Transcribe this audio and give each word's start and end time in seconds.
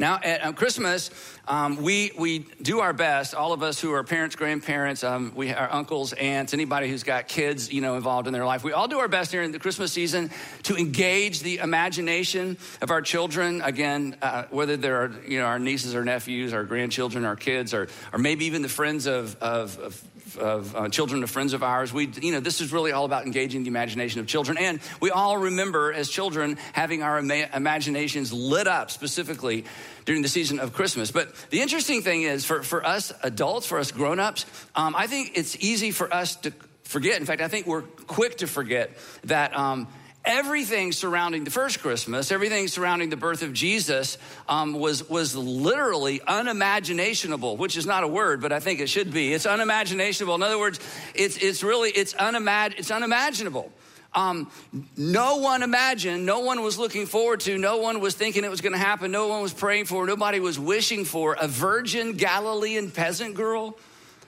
Now, 0.00 0.20
at 0.22 0.44
um, 0.44 0.54
Christmas, 0.54 1.10
um, 1.48 1.82
we, 1.82 2.12
we 2.16 2.46
do 2.62 2.78
our 2.78 2.92
best, 2.92 3.34
all 3.34 3.52
of 3.52 3.64
us 3.64 3.80
who 3.80 3.92
are 3.92 4.04
parents, 4.04 4.36
grandparents, 4.36 5.02
um, 5.02 5.32
we, 5.34 5.52
our 5.52 5.68
uncles, 5.72 6.12
aunts, 6.12 6.54
anybody 6.54 6.88
who's 6.88 7.02
got 7.02 7.26
kids, 7.26 7.72
you 7.72 7.80
know, 7.80 7.96
involved 7.96 8.28
in 8.28 8.32
their 8.32 8.44
life, 8.44 8.62
we 8.62 8.72
all 8.72 8.86
do 8.86 9.00
our 9.00 9.08
best 9.08 9.32
during 9.32 9.50
the 9.50 9.58
Christmas 9.58 9.92
season 9.92 10.30
to 10.62 10.76
engage 10.76 11.40
the 11.40 11.58
imagination 11.58 12.56
of 12.80 12.92
our 12.92 13.02
children. 13.02 13.60
Again, 13.60 14.16
uh, 14.22 14.44
whether 14.50 14.76
they're, 14.76 15.10
you 15.26 15.40
know, 15.40 15.46
our 15.46 15.58
nieces 15.58 15.96
or 15.96 16.04
nephews, 16.04 16.52
our 16.52 16.62
grandchildren, 16.62 17.24
our 17.24 17.36
kids, 17.36 17.74
or, 17.74 17.88
or 18.12 18.20
maybe 18.20 18.44
even 18.44 18.62
the 18.62 18.68
friends 18.68 19.06
of, 19.06 19.36
of, 19.40 19.78
of 19.80 20.04
of 20.36 20.76
uh, 20.76 20.88
children 20.88 21.22
of 21.22 21.30
friends 21.30 21.52
of 21.54 21.62
ours. 21.62 21.92
We, 21.92 22.08
you 22.20 22.32
know, 22.32 22.40
this 22.40 22.60
is 22.60 22.72
really 22.72 22.92
all 22.92 23.04
about 23.04 23.24
engaging 23.24 23.62
the 23.62 23.68
imagination 23.68 24.20
of 24.20 24.26
children. 24.26 24.58
And 24.58 24.80
we 25.00 25.10
all 25.10 25.38
remember 25.38 25.92
as 25.92 26.10
children 26.10 26.58
having 26.72 27.02
our 27.02 27.18
ima- 27.18 27.48
imaginations 27.54 28.32
lit 28.32 28.66
up 28.66 28.90
specifically 28.90 29.64
during 30.04 30.22
the 30.22 30.28
season 30.28 30.58
of 30.58 30.72
Christmas. 30.72 31.10
But 31.10 31.34
the 31.50 31.60
interesting 31.60 32.02
thing 32.02 32.22
is 32.22 32.44
for, 32.44 32.62
for 32.62 32.84
us 32.84 33.12
adults, 33.22 33.66
for 33.66 33.78
us 33.78 33.92
grown-ups, 33.92 34.44
um, 34.74 34.94
I 34.96 35.06
think 35.06 35.32
it's 35.34 35.56
easy 35.56 35.90
for 35.90 36.12
us 36.12 36.36
to 36.36 36.52
forget. 36.82 37.20
In 37.20 37.26
fact, 37.26 37.40
I 37.40 37.48
think 37.48 37.66
we're 37.66 37.82
quick 37.82 38.38
to 38.38 38.46
forget 38.46 38.90
that 39.24 39.56
um, 39.56 39.88
everything 40.28 40.92
surrounding 40.92 41.42
the 41.44 41.50
first 41.50 41.80
Christmas, 41.80 42.30
everything 42.30 42.68
surrounding 42.68 43.08
the 43.08 43.16
birth 43.16 43.42
of 43.42 43.54
Jesus 43.54 44.18
um, 44.46 44.74
was, 44.74 45.08
was 45.08 45.34
literally 45.34 46.20
unimaginable, 46.20 47.56
which 47.56 47.78
is 47.78 47.86
not 47.86 48.04
a 48.04 48.08
word, 48.08 48.42
but 48.42 48.52
I 48.52 48.60
think 48.60 48.80
it 48.80 48.88
should 48.88 49.10
be. 49.10 49.32
It's 49.32 49.46
unimaginable. 49.46 50.34
In 50.34 50.42
other 50.42 50.58
words, 50.58 50.78
it's, 51.14 51.38
it's 51.38 51.62
really, 51.62 51.90
it's, 51.90 52.12
unimag- 52.12 52.74
it's 52.78 52.90
unimaginable. 52.90 53.72
Um, 54.14 54.50
no 54.96 55.36
one 55.36 55.62
imagined, 55.62 56.26
no 56.26 56.40
one 56.40 56.62
was 56.62 56.78
looking 56.78 57.06
forward 57.06 57.40
to, 57.40 57.56
no 57.56 57.78
one 57.78 58.00
was 58.00 58.14
thinking 58.14 58.44
it 58.44 58.50
was 58.50 58.60
going 58.60 58.72
to 58.72 58.78
happen, 58.78 59.10
no 59.10 59.28
one 59.28 59.42
was 59.42 59.54
praying 59.54 59.86
for, 59.86 60.06
nobody 60.06 60.40
was 60.40 60.58
wishing 60.58 61.04
for 61.04 61.36
a 61.40 61.48
virgin 61.48 62.12
Galilean 62.12 62.90
peasant 62.90 63.34
girl 63.34 63.78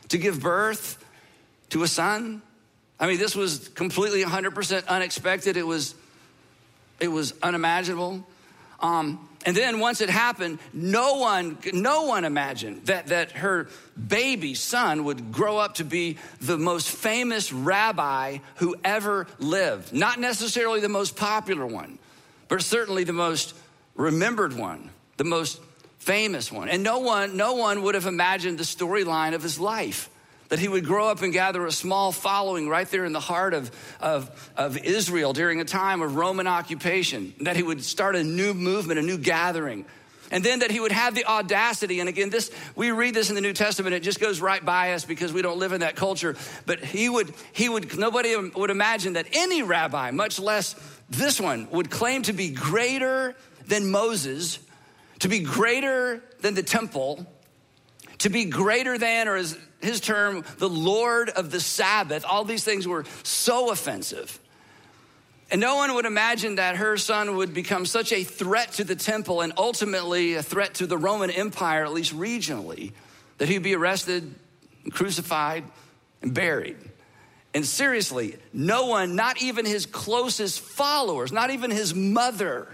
to 0.09 0.19
give 0.19 0.41
birth 0.41 1.03
to 1.71 1.83
a 1.83 1.89
son. 1.89 2.43
I 3.01 3.07
mean, 3.07 3.19
this 3.19 3.35
was 3.35 3.69
completely 3.69 4.23
100% 4.23 4.87
unexpected. 4.87 5.57
It 5.57 5.67
was, 5.67 5.95
it 7.01 7.09
was 7.09 7.33
unimaginable. 7.43 8.27
Um, 8.81 9.27
and 9.47 9.57
then 9.57 9.81
once 9.81 10.03
it 10.03 10.11
happened, 10.11 10.59
no 10.75 11.15
one, 11.15 11.57
no 11.73 12.03
one 12.03 12.27
imagined 12.27 12.87
that, 12.87 13.07
that 13.07 13.33
her 13.33 13.69
baby 14.09 14.53
son 14.53 15.05
would 15.05 15.33
grow 15.33 15.57
up 15.57 15.77
to 15.77 15.85
be 15.85 16.19
the 16.43 16.59
most 16.59 16.91
famous 16.91 17.53
rabbi 17.53 18.39
who 18.57 18.77
ever 18.85 19.27
lived. 19.39 19.95
Not 19.95 20.21
necessarily 20.21 20.81
the 20.81 20.91
most 20.91 21.17
popular 21.17 21.67
one, 21.67 21.99
but 22.49 22.61
certainly 22.61 23.05
the 23.05 23.15
most 23.15 23.55
remembered 23.95 24.55
one, 24.55 24.91
the 25.17 25.25
most 25.25 25.59
famous 25.99 26.53
one. 26.53 26.69
And 26.69 26.83
no 26.83 26.99
one, 26.99 27.39
no 27.39 27.55
one 27.55 27.83
would 27.83 27.95
have 27.95 28.07
imagined 28.07 28.59
the 28.59 28.65
storyline 28.65 29.35
of 29.35 29.43
his 29.43 29.59
life 29.59 30.11
that 30.51 30.59
he 30.59 30.69
would 30.69 30.85
grow 30.85 31.09
up 31.09 31.23
and 31.23 31.33
gather 31.33 31.65
a 31.65 31.73
small 31.73 32.13
following 32.13 32.69
right 32.69 32.89
there 32.91 33.05
in 33.05 33.13
the 33.13 33.21
heart 33.21 33.55
of, 33.55 33.71
of, 34.01 34.53
of 34.57 34.77
Israel 34.77 35.33
during 35.33 35.61
a 35.61 35.65
time 35.65 36.03
of 36.03 36.17
Roman 36.17 36.47
occupation, 36.47 37.33
that 37.41 37.57
he 37.57 37.63
would 37.63 37.83
start 37.83 38.17
a 38.17 38.23
new 38.23 38.53
movement, 38.53 38.99
a 38.99 39.03
new 39.03 39.17
gathering. 39.17 39.87
And 40.33 40.45
then 40.45 40.61
that 40.61 40.71
he 40.71 40.79
would 40.79 40.93
have 40.93 41.15
the 41.15 41.25
audacity, 41.25 41.99
and 41.99 42.09
again, 42.09 42.31
this 42.31 42.53
we 42.77 42.91
read 42.91 43.15
this 43.15 43.31
in 43.31 43.35
the 43.35 43.41
New 43.41 43.53
Testament, 43.53 43.95
it 43.95 44.03
just 44.03 44.21
goes 44.21 44.41
right 44.41 44.65
by 44.65 44.93
us 44.93 45.05
because 45.05 45.33
we 45.33 45.43
don't 45.43 45.59
live 45.59 45.73
in 45.73 45.81
that 45.81 45.97
culture. 45.97 46.37
But 46.67 46.85
he 46.85 47.09
would, 47.09 47.33
he 47.53 47.69
would, 47.69 47.99
nobody 47.99 48.37
would 48.37 48.71
imagine 48.71 49.15
that 49.15 49.27
any 49.33 49.63
rabbi, 49.63 50.11
much 50.11 50.39
less 50.39 50.77
this 51.09 51.41
one, 51.41 51.69
would 51.71 51.91
claim 51.91 52.23
to 52.23 52.33
be 52.33 52.51
greater 52.51 53.35
than 53.67 53.91
Moses, 53.91 54.59
to 55.21 55.29
be 55.29 55.41
greater 55.41 56.23
than 56.41 56.55
the 56.55 56.63
temple, 56.63 57.27
to 58.21 58.29
be 58.29 58.45
greater 58.45 58.97
than, 58.97 59.29
or 59.29 59.37
as 59.37 59.59
his 59.81 60.01
term, 60.01 60.45
the 60.59 60.69
Lord 60.69 61.31
of 61.31 61.51
the 61.51 61.61
Sabbath. 61.61 62.25
All 62.27 62.45
these 62.45 62.65
things 62.65 62.87
were 62.87 63.05
so 63.23 63.71
offensive. 63.71 64.39
And 65.51 65.61
no 65.61 65.77
one 65.77 65.95
would 65.95 66.05
imagine 66.05 66.57
that 66.57 66.77
her 66.77 66.97
son 66.97 67.37
would 67.37 67.53
become 67.53 67.85
such 67.85 68.13
a 68.13 68.23
threat 68.23 68.73
to 68.73 68.85
the 68.85 68.95
temple 68.95 69.41
and 69.41 69.53
ultimately 69.57 70.35
a 70.35 70.43
threat 70.43 70.75
to 70.75 70.87
the 70.87 70.99
Roman 70.99 71.31
Empire, 71.31 71.85
at 71.85 71.93
least 71.93 72.17
regionally, 72.17 72.93
that 73.39 73.49
he'd 73.49 73.63
be 73.63 73.75
arrested, 73.75 74.35
crucified, 74.93 75.65
and 76.23 76.35
buried. 76.35 76.77
And 77.53 77.67
seriously, 77.67 78.37
no 78.53 78.87
one, 78.87 79.17
not 79.17 79.43
even 79.43 79.67
his 79.67 79.87
closest 79.87 80.61
followers, 80.61 81.33
not 81.33 81.51
even 81.51 81.71
his 81.71 81.95
mother, 81.95 82.69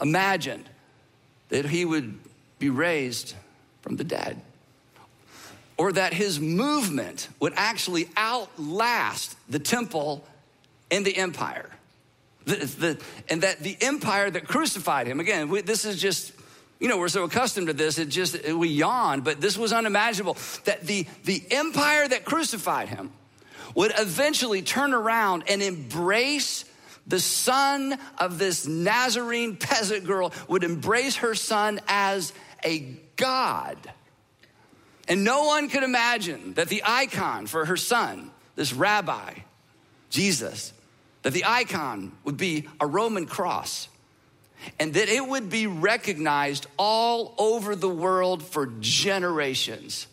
imagined 0.00 0.68
that 1.48 1.64
he 1.64 1.84
would 1.84 2.18
be 2.58 2.70
raised 2.70 3.34
from 3.80 3.96
the 3.96 4.04
dead 4.04 4.40
or 5.76 5.92
that 5.92 6.12
his 6.12 6.40
movement 6.40 7.28
would 7.40 7.52
actually 7.56 8.08
outlast 8.16 9.36
the 9.48 9.58
temple 9.58 10.24
and 10.90 11.04
the 11.04 11.16
empire. 11.16 11.68
The, 12.44 12.56
the, 12.56 13.02
and 13.28 13.42
that 13.42 13.60
the 13.60 13.76
empire 13.80 14.30
that 14.30 14.46
crucified 14.46 15.06
him, 15.06 15.20
again, 15.20 15.48
we, 15.48 15.60
this 15.62 15.84
is 15.84 16.00
just, 16.00 16.32
you 16.80 16.88
know, 16.88 16.98
we're 16.98 17.08
so 17.08 17.24
accustomed 17.24 17.68
to 17.68 17.72
this, 17.72 17.98
it 17.98 18.08
just, 18.08 18.48
we 18.48 18.68
yawn, 18.68 19.20
but 19.20 19.40
this 19.40 19.56
was 19.56 19.72
unimaginable. 19.72 20.36
That 20.64 20.82
the, 20.82 21.06
the 21.24 21.42
empire 21.50 22.08
that 22.08 22.24
crucified 22.24 22.88
him 22.88 23.12
would 23.74 23.92
eventually 23.96 24.62
turn 24.62 24.92
around 24.92 25.44
and 25.48 25.62
embrace 25.62 26.64
the 27.06 27.20
son 27.20 27.98
of 28.18 28.38
this 28.38 28.66
Nazarene 28.66 29.56
peasant 29.56 30.04
girl, 30.04 30.32
would 30.48 30.64
embrace 30.64 31.16
her 31.16 31.34
son 31.34 31.80
as 31.88 32.32
a 32.64 32.96
God. 33.16 33.76
And 35.12 35.24
no 35.24 35.44
one 35.44 35.68
could 35.68 35.82
imagine 35.82 36.54
that 36.54 36.70
the 36.70 36.82
icon 36.86 37.46
for 37.46 37.66
her 37.66 37.76
son, 37.76 38.30
this 38.56 38.72
rabbi, 38.72 39.34
Jesus, 40.08 40.72
that 41.20 41.34
the 41.34 41.44
icon 41.44 42.12
would 42.24 42.38
be 42.38 42.66
a 42.80 42.86
Roman 42.86 43.26
cross 43.26 43.90
and 44.80 44.94
that 44.94 45.10
it 45.10 45.28
would 45.28 45.50
be 45.50 45.66
recognized 45.66 46.66
all 46.78 47.34
over 47.36 47.76
the 47.76 47.90
world 47.90 48.42
for 48.42 48.72
generations 48.80 50.06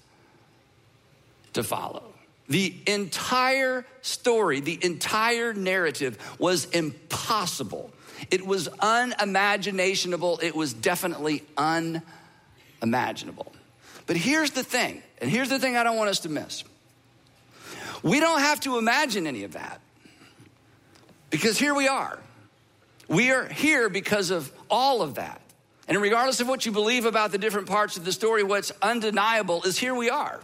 to 1.54 1.64
follow. 1.64 2.04
The 2.50 2.76
entire 2.86 3.86
story, 4.02 4.60
the 4.60 4.84
entire 4.84 5.54
narrative 5.54 6.18
was 6.40 6.66
impossible. 6.66 7.90
It 8.30 8.46
was 8.46 8.68
unimaginable. 8.82 10.42
It 10.44 10.54
was 10.58 10.74
definitely 10.74 11.46
unimaginable. 11.58 13.54
But 14.10 14.18
here's 14.18 14.50
the 14.50 14.64
thing, 14.64 15.04
and 15.22 15.30
here's 15.30 15.50
the 15.50 15.60
thing 15.60 15.78
I 15.78 15.84
don't 15.84 15.96
want 15.96 16.10
us 16.10 16.22
to 16.22 16.30
miss. 16.30 16.64
We 18.02 18.20
don't 18.20 18.40
have 18.40 18.60
to 18.62 18.80
imagine 18.80 19.28
any 19.28 19.44
of 19.44 19.54
that 19.54 19.82
because 21.30 21.60
here 21.60 21.76
we 21.76 21.88
are. 21.88 22.18
We 23.08 23.30
are 23.30 23.48
here 23.48 23.88
because 23.88 24.32
of 24.32 24.52
all 24.68 25.04
of 25.04 25.14
that. 25.14 25.40
And 25.88 26.02
regardless 26.02 26.40
of 26.40 26.48
what 26.48 26.66
you 26.66 26.72
believe 26.72 27.06
about 27.06 27.32
the 27.32 27.38
different 27.38 27.68
parts 27.68 27.98
of 27.98 28.06
the 28.06 28.12
story, 28.12 28.42
what's 28.42 28.72
undeniable 28.82 29.62
is 29.62 29.78
here 29.78 29.94
we 29.94 30.10
are. 30.10 30.40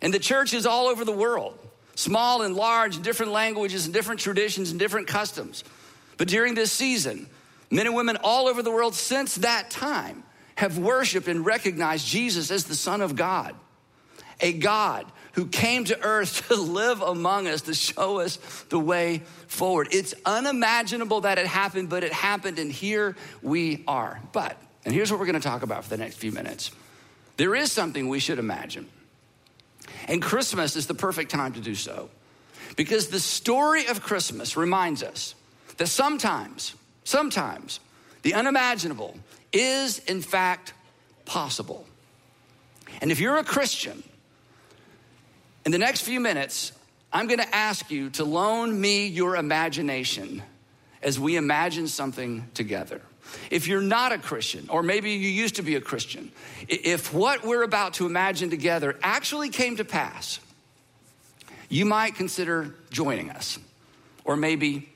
And 0.00 0.14
the 0.14 0.20
church 0.20 0.54
is 0.54 0.64
all 0.64 0.86
over 0.86 1.04
the 1.04 1.10
world, 1.10 1.58
small 1.96 2.42
and 2.42 2.54
large, 2.54 3.02
different 3.02 3.32
languages 3.32 3.86
and 3.86 3.92
different 3.92 4.20
traditions 4.20 4.70
and 4.70 4.78
different 4.78 5.08
customs. 5.08 5.64
But 6.16 6.28
during 6.28 6.54
this 6.54 6.70
season, 6.70 7.28
men 7.72 7.88
and 7.88 7.96
women 7.96 8.18
all 8.22 8.46
over 8.46 8.62
the 8.62 8.70
world 8.70 8.94
since 8.94 9.34
that 9.34 9.68
time 9.68 10.22
have 10.56 10.78
worshiped 10.78 11.28
and 11.28 11.44
recognized 11.44 12.06
Jesus 12.06 12.50
as 12.50 12.64
the 12.64 12.74
Son 12.74 13.00
of 13.00 13.16
God, 13.16 13.54
a 14.40 14.52
God 14.52 15.06
who 15.32 15.46
came 15.46 15.84
to 15.84 16.00
earth 16.02 16.48
to 16.48 16.54
live 16.54 17.02
among 17.02 17.46
us, 17.46 17.62
to 17.62 17.74
show 17.74 18.20
us 18.20 18.36
the 18.68 18.78
way 18.78 19.22
forward. 19.46 19.88
It's 19.90 20.14
unimaginable 20.24 21.22
that 21.22 21.38
it 21.38 21.46
happened, 21.46 21.88
but 21.88 22.04
it 22.04 22.12
happened, 22.12 22.58
and 22.58 22.70
here 22.70 23.16
we 23.42 23.84
are. 23.86 24.20
But, 24.32 24.60
and 24.84 24.94
here's 24.94 25.10
what 25.10 25.20
we're 25.20 25.26
gonna 25.26 25.40
talk 25.40 25.62
about 25.62 25.84
for 25.84 25.90
the 25.90 25.98
next 25.98 26.16
few 26.16 26.32
minutes 26.32 26.70
there 27.36 27.54
is 27.54 27.72
something 27.72 28.08
we 28.08 28.20
should 28.20 28.38
imagine. 28.38 28.88
And 30.06 30.22
Christmas 30.22 30.76
is 30.76 30.86
the 30.86 30.94
perfect 30.94 31.30
time 31.30 31.52
to 31.54 31.60
do 31.60 31.74
so. 31.74 32.10
Because 32.76 33.08
the 33.08 33.20
story 33.20 33.86
of 33.86 34.02
Christmas 34.02 34.56
reminds 34.56 35.02
us 35.02 35.34
that 35.76 35.88
sometimes, 35.88 36.74
sometimes, 37.04 37.80
the 38.22 38.34
unimaginable 38.34 39.16
is 39.54 40.00
in 40.00 40.20
fact 40.20 40.74
possible. 41.24 41.86
And 43.00 43.10
if 43.10 43.20
you're 43.20 43.38
a 43.38 43.44
Christian, 43.44 44.02
in 45.64 45.72
the 45.72 45.78
next 45.78 46.02
few 46.02 46.20
minutes, 46.20 46.72
I'm 47.12 47.26
gonna 47.26 47.46
ask 47.52 47.90
you 47.90 48.10
to 48.10 48.24
loan 48.24 48.78
me 48.78 49.06
your 49.06 49.36
imagination 49.36 50.42
as 51.02 51.18
we 51.18 51.36
imagine 51.36 51.86
something 51.86 52.48
together. 52.54 53.00
If 53.50 53.66
you're 53.66 53.80
not 53.80 54.12
a 54.12 54.18
Christian, 54.18 54.68
or 54.68 54.82
maybe 54.82 55.12
you 55.12 55.28
used 55.28 55.56
to 55.56 55.62
be 55.62 55.76
a 55.76 55.80
Christian, 55.80 56.30
if 56.68 57.12
what 57.14 57.44
we're 57.44 57.62
about 57.62 57.94
to 57.94 58.06
imagine 58.06 58.50
together 58.50 58.98
actually 59.02 59.48
came 59.48 59.76
to 59.76 59.84
pass, 59.84 60.40
you 61.68 61.84
might 61.84 62.14
consider 62.14 62.74
joining 62.90 63.30
us, 63.30 63.58
or 64.24 64.36
maybe 64.36 64.88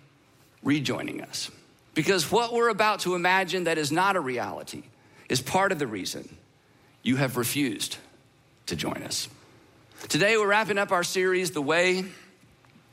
rejoining 0.62 1.22
us. 1.22 1.50
Because 1.98 2.30
what 2.30 2.52
we're 2.52 2.68
about 2.68 3.00
to 3.00 3.16
imagine 3.16 3.64
that 3.64 3.76
is 3.76 3.90
not 3.90 4.14
a 4.14 4.20
reality 4.20 4.84
is 5.28 5.42
part 5.42 5.72
of 5.72 5.80
the 5.80 5.86
reason 5.88 6.28
you 7.02 7.16
have 7.16 7.36
refused 7.36 7.96
to 8.66 8.76
join 8.76 9.02
us. 9.02 9.26
Today, 10.08 10.36
we're 10.36 10.46
wrapping 10.46 10.78
up 10.78 10.92
our 10.92 11.02
series, 11.02 11.50
The 11.50 11.60
Way 11.60 12.04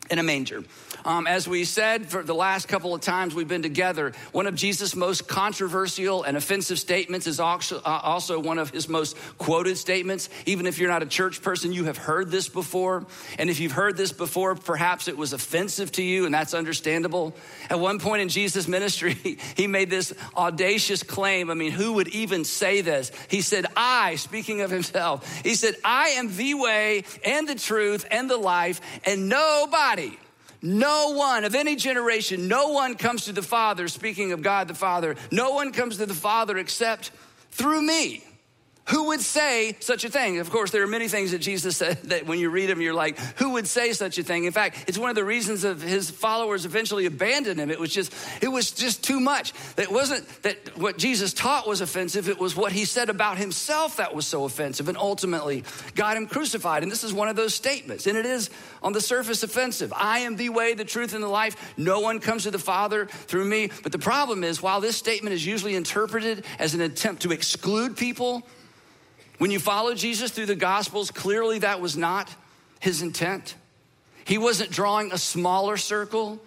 in 0.09 0.19
a 0.19 0.23
Manger. 0.23 0.63
Um, 1.03 1.27
as 1.27 1.47
we 1.47 1.65
said 1.65 2.07
for 2.07 2.23
the 2.23 2.33
last 2.33 2.67
couple 2.67 2.93
of 2.95 3.01
times 3.01 3.35
we've 3.35 3.47
been 3.47 3.61
together, 3.61 4.13
one 4.31 4.47
of 4.47 4.55
Jesus' 4.55 4.95
most 4.95 5.27
controversial 5.27 6.23
and 6.23 6.35
offensive 6.35 6.79
statements 6.79 7.27
is 7.27 7.39
also, 7.39 7.77
uh, 7.77 7.99
also 8.03 8.39
one 8.39 8.57
of 8.57 8.71
his 8.71 8.89
most 8.89 9.15
quoted 9.37 9.77
statements. 9.77 10.29
Even 10.45 10.65
if 10.65 10.79
you're 10.79 10.89
not 10.89 11.03
a 11.03 11.07
church 11.07 11.41
person, 11.41 11.73
you 11.73 11.85
have 11.85 11.97
heard 11.97 12.31
this 12.31 12.49
before. 12.49 13.05
And 13.37 13.49
if 13.49 13.59
you've 13.59 13.71
heard 13.71 13.97
this 13.97 14.11
before, 14.11 14.55
perhaps 14.55 15.07
it 15.07 15.17
was 15.17 15.33
offensive 15.33 15.91
to 15.93 16.03
you, 16.03 16.25
and 16.25 16.33
that's 16.33 16.53
understandable. 16.53 17.35
At 17.69 17.79
one 17.79 17.99
point 17.99 18.21
in 18.21 18.29
Jesus' 18.29 18.67
ministry, 18.67 19.13
he 19.55 19.67
made 19.67 19.89
this 19.89 20.13
audacious 20.35 21.03
claim. 21.03 21.49
I 21.49 21.53
mean, 21.53 21.71
who 21.71 21.93
would 21.93 22.07
even 22.09 22.45
say 22.45 22.81
this? 22.81 23.11
He 23.29 23.41
said, 23.41 23.65
I, 23.75 24.15
speaking 24.15 24.61
of 24.61 24.71
himself, 24.71 25.41
he 25.43 25.55
said, 25.55 25.75
I 25.83 26.09
am 26.09 26.35
the 26.35 26.55
way 26.55 27.03
and 27.23 27.47
the 27.47 27.55
truth 27.55 28.05
and 28.09 28.29
the 28.29 28.37
life, 28.37 28.81
and 29.05 29.29
nobody 29.29 29.94
no 30.61 31.11
one 31.11 31.43
of 31.45 31.55
any 31.55 31.75
generation, 31.75 32.47
no 32.47 32.69
one 32.69 32.95
comes 32.95 33.25
to 33.25 33.31
the 33.31 33.41
Father, 33.41 33.87
speaking 33.87 34.31
of 34.31 34.41
God 34.41 34.67
the 34.67 34.73
Father, 34.73 35.15
no 35.31 35.51
one 35.51 35.71
comes 35.71 35.97
to 35.97 36.05
the 36.05 36.13
Father 36.13 36.57
except 36.57 37.11
through 37.51 37.81
me. 37.81 38.23
Who 38.89 39.07
would 39.07 39.21
say 39.21 39.75
such 39.79 40.05
a 40.05 40.09
thing? 40.09 40.37
Of 40.37 40.51
course, 40.51 40.69
there 40.69 40.83
are 40.83 40.87
many 40.87 41.07
things 41.07 41.31
that 41.31 41.39
Jesus 41.39 41.75
said 41.75 41.97
that 42.03 42.27
when 42.27 42.37
you 42.37 42.51
read 42.51 42.69
them, 42.69 42.81
you're 42.81 42.93
like, 42.93 43.17
who 43.37 43.51
would 43.51 43.67
say 43.67 43.93
such 43.93 44.19
a 44.19 44.23
thing? 44.23 44.43
In 44.43 44.51
fact, 44.51 44.85
it's 44.87 44.97
one 44.97 45.09
of 45.09 45.15
the 45.15 45.23
reasons 45.23 45.63
of 45.63 45.81
his 45.81 46.11
followers 46.11 46.65
eventually 46.65 47.07
abandoned 47.07 47.59
him. 47.59 47.71
It 47.71 47.79
was 47.79 47.91
just, 47.91 48.13
it 48.41 48.47
was 48.47 48.69
just 48.69 49.03
too 49.03 49.19
much. 49.19 49.53
It 49.75 49.91
wasn't 49.91 50.27
that 50.43 50.77
what 50.77 50.99
Jesus 50.99 51.33
taught 51.33 51.67
was 51.67 51.81
offensive, 51.81 52.29
it 52.29 52.39
was 52.39 52.55
what 52.55 52.71
he 52.71 52.85
said 52.85 53.09
about 53.09 53.39
himself 53.39 53.97
that 53.97 54.13
was 54.13 54.27
so 54.27 54.43
offensive 54.43 54.87
and 54.87 54.97
ultimately 54.97 55.63
got 55.95 56.15
him 56.15 56.27
crucified. 56.27 56.83
And 56.83 56.91
this 56.91 57.03
is 57.03 57.11
one 57.11 57.27
of 57.27 57.35
those 57.35 57.55
statements. 57.55 58.05
And 58.05 58.15
it 58.15 58.27
is 58.27 58.51
on 58.83 58.93
the 58.93 59.01
surface 59.01 59.41
offensive. 59.41 59.93
I 59.95 60.19
am 60.19 60.35
the 60.35 60.49
way, 60.49 60.75
the 60.75 60.85
truth, 60.85 61.15
and 61.15 61.23
the 61.23 61.27
life. 61.27 61.73
No 61.75 62.01
one 62.01 62.19
comes 62.19 62.43
to 62.43 62.51
the 62.51 62.59
Father 62.59 63.07
through 63.07 63.45
me. 63.45 63.71
But 63.81 63.93
the 63.93 63.99
problem 63.99 64.43
is, 64.43 64.61
while 64.61 64.79
this 64.79 64.95
statement 64.95 65.33
is 65.33 65.43
usually 65.43 65.75
interpreted 65.75 66.45
as 66.59 66.75
an 66.75 66.81
attempt 66.81 67.23
to 67.23 67.31
exclude 67.31 67.97
people, 67.97 68.43
when 69.37 69.51
you 69.51 69.59
follow 69.59 69.93
Jesus 69.93 70.31
through 70.31 70.45
the 70.45 70.55
Gospels, 70.55 71.11
clearly 71.11 71.59
that 71.59 71.81
was 71.81 71.97
not 71.97 72.33
his 72.79 73.01
intent. 73.01 73.55
He 74.25 74.37
wasn't 74.37 74.71
drawing 74.71 75.11
a 75.11 75.17
smaller 75.17 75.77
circle. 75.77 76.39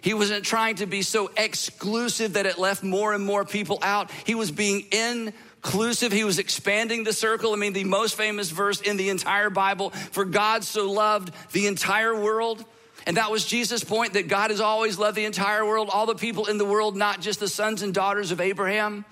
He 0.00 0.14
wasn't 0.14 0.44
trying 0.44 0.76
to 0.76 0.86
be 0.86 1.02
so 1.02 1.30
exclusive 1.36 2.34
that 2.34 2.46
it 2.46 2.58
left 2.58 2.82
more 2.82 3.12
and 3.12 3.24
more 3.24 3.44
people 3.44 3.78
out. 3.82 4.10
He 4.24 4.34
was 4.34 4.50
being 4.50 4.86
inclusive. 4.90 6.12
He 6.12 6.24
was 6.24 6.38
expanding 6.38 7.04
the 7.04 7.12
circle. 7.12 7.52
I 7.52 7.56
mean, 7.56 7.74
the 7.74 7.84
most 7.84 8.16
famous 8.16 8.50
verse 8.50 8.80
in 8.80 8.96
the 8.96 9.10
entire 9.10 9.50
Bible 9.50 9.90
for 9.90 10.24
God 10.24 10.64
so 10.64 10.90
loved 10.90 11.34
the 11.52 11.66
entire 11.66 12.18
world. 12.18 12.64
And 13.06 13.16
that 13.16 13.30
was 13.30 13.44
Jesus' 13.44 13.84
point 13.84 14.14
that 14.14 14.28
God 14.28 14.50
has 14.50 14.60
always 14.60 14.98
loved 14.98 15.16
the 15.16 15.24
entire 15.24 15.64
world, 15.64 15.90
all 15.92 16.06
the 16.06 16.14
people 16.14 16.46
in 16.46 16.58
the 16.58 16.64
world, 16.64 16.96
not 16.96 17.20
just 17.20 17.40
the 17.40 17.48
sons 17.48 17.82
and 17.82 17.92
daughters 17.92 18.30
of 18.30 18.40
Abraham. 18.40 19.04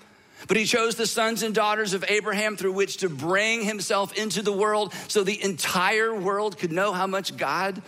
But 0.47 0.57
he 0.57 0.65
chose 0.65 0.95
the 0.95 1.07
sons 1.07 1.43
and 1.43 1.53
daughters 1.53 1.93
of 1.93 2.05
Abraham 2.07 2.55
through 2.55 2.71
which 2.71 2.97
to 2.97 3.09
bring 3.09 3.63
himself 3.63 4.13
into 4.17 4.41
the 4.41 4.53
world 4.53 4.93
so 5.07 5.23
the 5.23 5.41
entire 5.43 6.13
world 6.13 6.57
could 6.57 6.71
know 6.71 6.93
how 6.93 7.07
much 7.07 7.35
God 7.35 7.81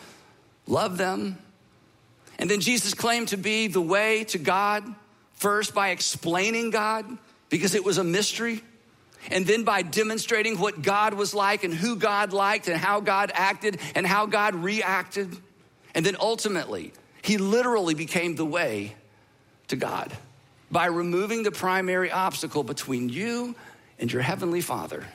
loved 0.67 0.97
them. 0.97 1.37
And 2.37 2.49
then 2.49 2.59
Jesus 2.59 2.93
claimed 2.93 3.29
to 3.29 3.37
be 3.37 3.67
the 3.67 3.81
way 3.81 4.23
to 4.25 4.37
God, 4.37 4.83
first 5.33 5.73
by 5.73 5.89
explaining 5.89 6.71
God, 6.71 7.05
because 7.49 7.75
it 7.75 7.85
was 7.85 7.97
a 7.97 8.03
mystery, 8.03 8.61
and 9.29 9.45
then 9.45 9.63
by 9.63 9.81
demonstrating 9.81 10.59
what 10.59 10.81
God 10.81 11.13
was 11.13 11.33
like 11.33 11.63
and 11.63 11.73
who 11.73 11.95
God 11.95 12.33
liked 12.33 12.67
and 12.67 12.77
how 12.77 12.99
God 12.99 13.31
acted 13.33 13.79
and 13.95 14.05
how 14.05 14.25
God 14.25 14.55
reacted. 14.55 15.37
And 15.93 16.05
then 16.05 16.17
ultimately, 16.19 16.93
he 17.21 17.37
literally 17.37 17.93
became 17.93 18.35
the 18.35 18.45
way 18.45 18.95
to 19.67 19.75
God 19.75 20.11
by 20.71 20.85
removing 20.85 21.43
the 21.43 21.51
primary 21.51 22.11
obstacle 22.11 22.63
between 22.63 23.09
you 23.09 23.55
and 23.99 24.11
your 24.11 24.21
heavenly 24.21 24.61
Father, 24.61 25.05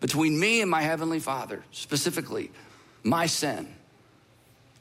between 0.00 0.38
me 0.38 0.60
and 0.60 0.70
my 0.70 0.82
heavenly 0.82 1.20
Father, 1.20 1.62
specifically 1.72 2.50
my 3.02 3.26
sin 3.26 3.68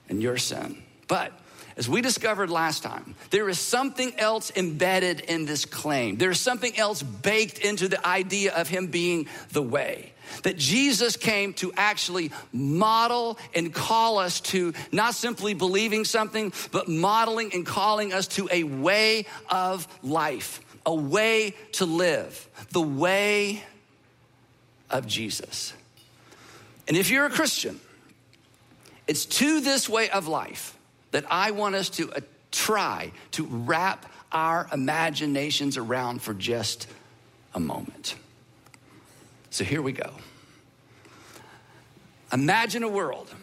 and 0.07 0.21
your 0.21 0.37
sin. 0.37 0.81
But 1.07 1.33
as 1.77 1.89
we 1.89 2.01
discovered 2.01 2.49
last 2.49 2.83
time, 2.83 3.15
there 3.29 3.49
is 3.49 3.57
something 3.57 4.13
else 4.19 4.51
embedded 4.55 5.21
in 5.21 5.45
this 5.45 5.65
claim. 5.65 6.17
There's 6.17 6.39
something 6.39 6.77
else 6.77 7.01
baked 7.01 7.59
into 7.59 7.87
the 7.87 8.05
idea 8.05 8.53
of 8.53 8.67
him 8.67 8.87
being 8.87 9.27
the 9.51 9.61
way 9.61 10.13
that 10.43 10.57
Jesus 10.57 11.17
came 11.17 11.53
to 11.55 11.71
actually 11.75 12.31
model 12.51 13.37
and 13.53 13.73
call 13.73 14.17
us 14.17 14.41
to 14.41 14.73
not 14.91 15.15
simply 15.15 15.53
believing 15.53 16.05
something, 16.05 16.53
but 16.71 16.87
modeling 16.87 17.51
and 17.53 17.65
calling 17.65 18.13
us 18.13 18.27
to 18.27 18.49
a 18.51 18.63
way 18.63 19.25
of 19.49 19.87
life, 20.03 20.61
a 20.85 20.93
way 20.93 21.55
to 21.73 21.85
live, 21.85 22.47
the 22.71 22.81
way 22.81 23.63
of 24.89 25.07
Jesus. 25.07 25.73
And 26.87 26.97
if 26.97 27.09
you're 27.09 27.25
a 27.25 27.29
Christian, 27.29 27.79
it's 29.07 29.25
to 29.25 29.61
this 29.61 29.87
way 29.87 30.09
of 30.09 30.27
life 30.27 30.75
that 31.11 31.25
I 31.29 31.51
want 31.51 31.75
us 31.75 31.89
to 31.91 32.11
uh, 32.11 32.19
try 32.51 33.11
to 33.31 33.45
wrap 33.45 34.05
our 34.31 34.67
imaginations 34.71 35.77
around 35.77 36.21
for 36.21 36.33
just 36.33 36.87
a 37.53 37.59
moment. 37.59 38.15
So 39.49 39.63
here 39.63 39.81
we 39.81 39.91
go. 39.91 40.11
Imagine 42.31 42.83
a 42.83 42.89
world. 42.89 43.33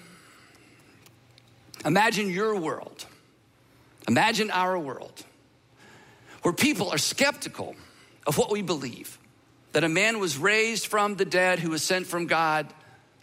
Imagine 1.85 2.31
your 2.31 2.57
world. 2.59 3.07
Imagine 4.09 4.51
our 4.51 4.79
world 4.79 5.25
where 6.43 6.55
people 6.55 6.91
are 6.91 6.99
skeptical 6.99 7.75
of 8.27 8.39
what 8.39 8.51
we 8.51 8.63
believe 8.63 9.19
that 9.73 9.83
a 9.85 9.89
man 9.89 10.21
was 10.21 10.39
raised 10.39 10.87
from 10.87 11.17
the 11.17 11.25
dead 11.25 11.59
who 11.59 11.71
was 11.71 11.83
sent 11.83 12.07
from 12.07 12.27
God 12.27 12.73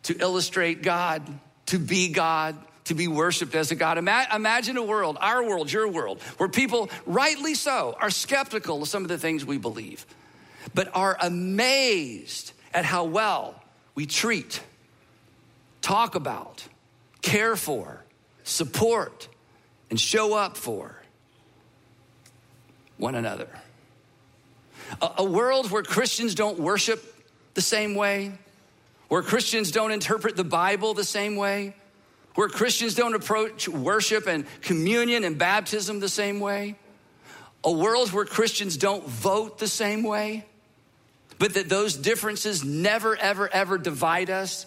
to 0.04 0.18
illustrate 0.20 0.84
God, 0.84 1.22
to 1.68 1.80
be 1.80 2.10
God, 2.10 2.58
to 2.84 2.94
be 2.94 3.08
worshiped 3.08 3.56
as 3.56 3.72
a 3.72 3.76
God. 3.76 3.98
Imagine 3.98 4.76
a 4.76 4.84
world, 4.84 5.18
our 5.22 5.44
world, 5.44 5.72
your 5.72 5.88
world, 5.88 6.22
where 6.38 6.50
people, 6.50 6.90
rightly 7.06 7.56
so, 7.56 7.96
are 8.00 8.10
skeptical 8.10 8.82
of 8.82 8.90
some 8.90 9.04
of 9.04 9.08
the 9.08 9.18
things 9.18 9.46
we 9.46 9.58
believe, 9.58 10.06
but 10.74 10.90
are 10.94 11.18
amazed 11.22 12.52
at 12.74 12.86
how 12.86 13.04
well 13.04 13.62
we 13.96 14.06
treat, 14.06 14.62
talk 15.82 16.16
about, 16.16 16.68
care 17.22 17.56
for, 17.56 18.04
support, 18.44 19.28
and 19.90 20.00
show 20.00 20.34
up 20.34 20.58
for 20.58 21.02
one 22.98 23.16
another. 23.16 23.48
A, 25.02 25.12
a, 25.20 25.24
world 25.24 25.72
where 25.72 25.84
Christians 25.84 26.36
don't 26.36 26.60
worship 26.60 27.02
the 27.54 27.62
same 27.62 27.96
way, 27.96 28.32
where 29.08 29.22
Christians 29.22 29.72
don't 29.72 29.92
interpret 29.92 30.36
the 30.36 30.44
Bible 30.44 30.94
the 30.94 31.04
same 31.04 31.36
way, 31.36 31.76
where 32.36 32.50
Christians 32.50 32.96
don't 32.96 33.14
approach 33.14 33.68
worship 33.68 34.28
and 34.28 34.46
communion 34.62 35.24
and 35.24 35.38
baptism 35.38 36.00
the 36.00 36.10
same 36.10 36.40
way, 36.40 36.76
a 37.64 37.72
world 37.72 38.12
where 38.12 38.26
Christians 38.26 38.78
don't 38.78 39.08
vote 39.08 39.60
the 39.60 39.68
same 39.68 40.04
way, 40.04 40.46
but 41.44 41.56
that 41.56 41.68
those 41.68 41.98
differences 41.98 42.64
never, 42.64 43.18
ever, 43.18 43.50
ever 43.50 43.78
divide 43.78 44.30
us 44.30 44.66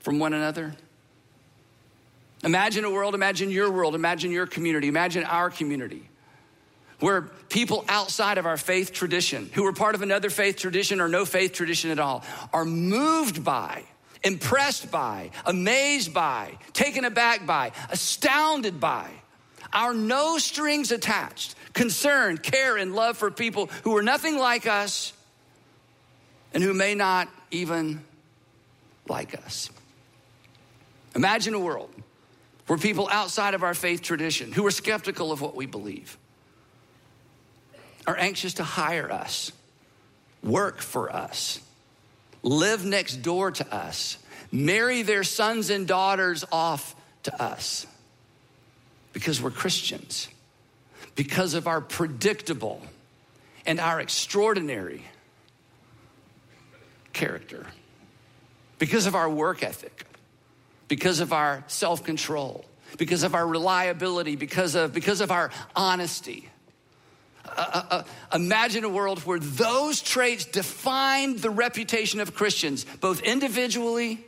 from 0.00 0.18
one 0.18 0.32
another? 0.32 0.74
Imagine 2.42 2.84
a 2.84 2.90
world, 2.90 3.14
imagine 3.14 3.48
your 3.48 3.70
world, 3.70 3.94
imagine 3.94 4.32
your 4.32 4.44
community, 4.44 4.88
imagine 4.88 5.22
our 5.22 5.50
community, 5.50 6.08
where 6.98 7.22
people 7.48 7.84
outside 7.86 8.38
of 8.38 8.44
our 8.44 8.56
faith 8.56 8.92
tradition, 8.92 9.48
who 9.54 9.64
are 9.66 9.72
part 9.72 9.94
of 9.94 10.02
another 10.02 10.30
faith 10.30 10.56
tradition 10.56 11.00
or 11.00 11.06
no 11.06 11.24
faith 11.24 11.52
tradition 11.52 11.92
at 11.92 12.00
all, 12.00 12.24
are 12.52 12.64
moved 12.64 13.44
by, 13.44 13.84
impressed 14.24 14.90
by, 14.90 15.30
amazed 15.46 16.12
by, 16.12 16.58
taken 16.72 17.04
aback 17.04 17.46
by, 17.46 17.70
astounded 17.88 18.80
by 18.80 19.08
our 19.72 19.94
no 19.94 20.38
strings 20.38 20.90
attached 20.90 21.54
concern, 21.72 22.36
care, 22.36 22.76
and 22.78 22.96
love 22.96 23.16
for 23.16 23.30
people 23.30 23.70
who 23.84 23.96
are 23.96 24.02
nothing 24.02 24.36
like 24.36 24.66
us 24.66 25.12
and 26.54 26.62
who 26.62 26.72
may 26.72 26.94
not 26.94 27.28
even 27.50 28.02
like 29.08 29.34
us. 29.34 29.68
Imagine 31.14 31.52
a 31.54 31.58
world 31.58 31.90
where 32.66 32.78
people 32.78 33.08
outside 33.10 33.52
of 33.54 33.62
our 33.62 33.74
faith 33.74 34.00
tradition, 34.00 34.52
who 34.52 34.64
are 34.64 34.70
skeptical 34.70 35.32
of 35.32 35.40
what 35.40 35.54
we 35.54 35.66
believe, 35.66 36.16
are 38.06 38.16
anxious 38.16 38.54
to 38.54 38.64
hire 38.64 39.10
us, 39.10 39.52
work 40.42 40.80
for 40.80 41.12
us, 41.12 41.60
live 42.42 42.84
next 42.84 43.16
door 43.16 43.50
to 43.50 43.74
us, 43.74 44.16
marry 44.50 45.02
their 45.02 45.24
sons 45.24 45.70
and 45.70 45.86
daughters 45.86 46.44
off 46.52 46.94
to 47.24 47.42
us 47.42 47.86
because 49.12 49.40
we're 49.40 49.50
Christians, 49.50 50.28
because 51.14 51.54
of 51.54 51.66
our 51.66 51.80
predictable 51.80 52.80
and 53.66 53.80
our 53.80 54.00
extraordinary 54.00 55.04
character, 57.14 57.66
because 58.78 59.06
of 59.06 59.14
our 59.14 59.30
work 59.30 59.62
ethic, 59.62 60.06
because 60.88 61.20
of 61.20 61.32
our 61.32 61.64
self 61.66 62.04
control, 62.04 62.64
because 62.98 63.22
of 63.22 63.34
our 63.34 63.46
reliability, 63.46 64.36
because 64.36 64.74
of, 64.74 64.92
because 64.92 65.20
of 65.20 65.30
our 65.30 65.50
honesty. 65.74 66.48
Uh, 67.46 67.82
uh, 67.90 68.02
imagine 68.34 68.84
a 68.84 68.88
world 68.88 69.20
where 69.20 69.38
those 69.38 70.00
traits 70.00 70.44
define 70.44 71.36
the 71.36 71.50
reputation 71.50 72.20
of 72.20 72.34
Christians, 72.34 72.84
both 73.00 73.20
individually 73.22 74.24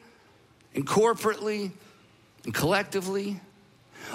and 0.74 0.86
corporately 0.86 1.72
and 2.44 2.54
collectively. 2.54 3.40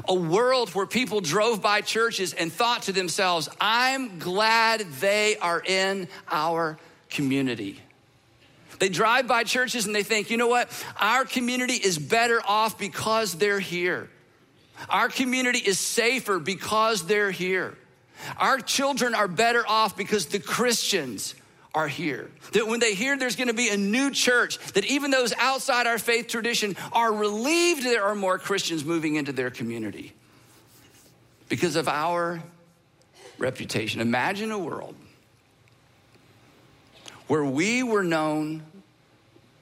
A 0.08 0.14
world 0.14 0.70
where 0.70 0.86
people 0.86 1.20
drove 1.20 1.62
by 1.62 1.82
churches 1.82 2.34
and 2.34 2.54
thought 2.54 2.84
to 2.84 2.94
themselves, 2.94 3.50
I'm 3.60 4.20
glad 4.20 4.82
they 5.02 5.36
are 5.38 5.62
in 5.62 6.08
our 6.30 6.78
community. 7.10 7.82
They 8.82 8.90
drive 8.90 9.28
by 9.28 9.44
churches 9.44 9.86
and 9.86 9.94
they 9.94 10.02
think, 10.02 10.32
you 10.32 10.38
know 10.38 10.48
what? 10.48 10.68
Our 11.00 11.24
community 11.24 11.76
is 11.76 12.00
better 12.00 12.42
off 12.44 12.80
because 12.80 13.36
they're 13.36 13.60
here. 13.60 14.10
Our 14.90 15.08
community 15.08 15.60
is 15.60 15.78
safer 15.78 16.40
because 16.40 17.06
they're 17.06 17.30
here. 17.30 17.78
Our 18.38 18.58
children 18.58 19.14
are 19.14 19.28
better 19.28 19.64
off 19.68 19.96
because 19.96 20.26
the 20.26 20.40
Christians 20.40 21.36
are 21.76 21.88
here. 21.88 22.32
That 22.54 22.66
when 22.66 22.80
they 22.80 22.96
hear 22.96 23.16
there's 23.16 23.36
gonna 23.36 23.54
be 23.54 23.70
a 23.70 23.78
new 23.78 24.10
church, 24.10 24.58
that 24.74 24.86
even 24.86 25.12
those 25.12 25.32
outside 25.38 25.86
our 25.86 26.00
faith 26.00 26.28
tradition 26.28 26.76
are 26.92 27.14
relieved 27.14 27.84
there 27.84 28.04
are 28.04 28.16
more 28.16 28.40
Christians 28.40 28.84
moving 28.84 29.14
into 29.14 29.32
their 29.32 29.52
community 29.52 30.12
because 31.50 31.76
of 31.76 31.88
our 31.88 32.42
reputation. 33.38 34.02
Imagine 34.02 34.50
a 34.50 34.58
world 34.58 34.96
where 37.32 37.46
we 37.46 37.82
were 37.82 38.04
known 38.04 38.62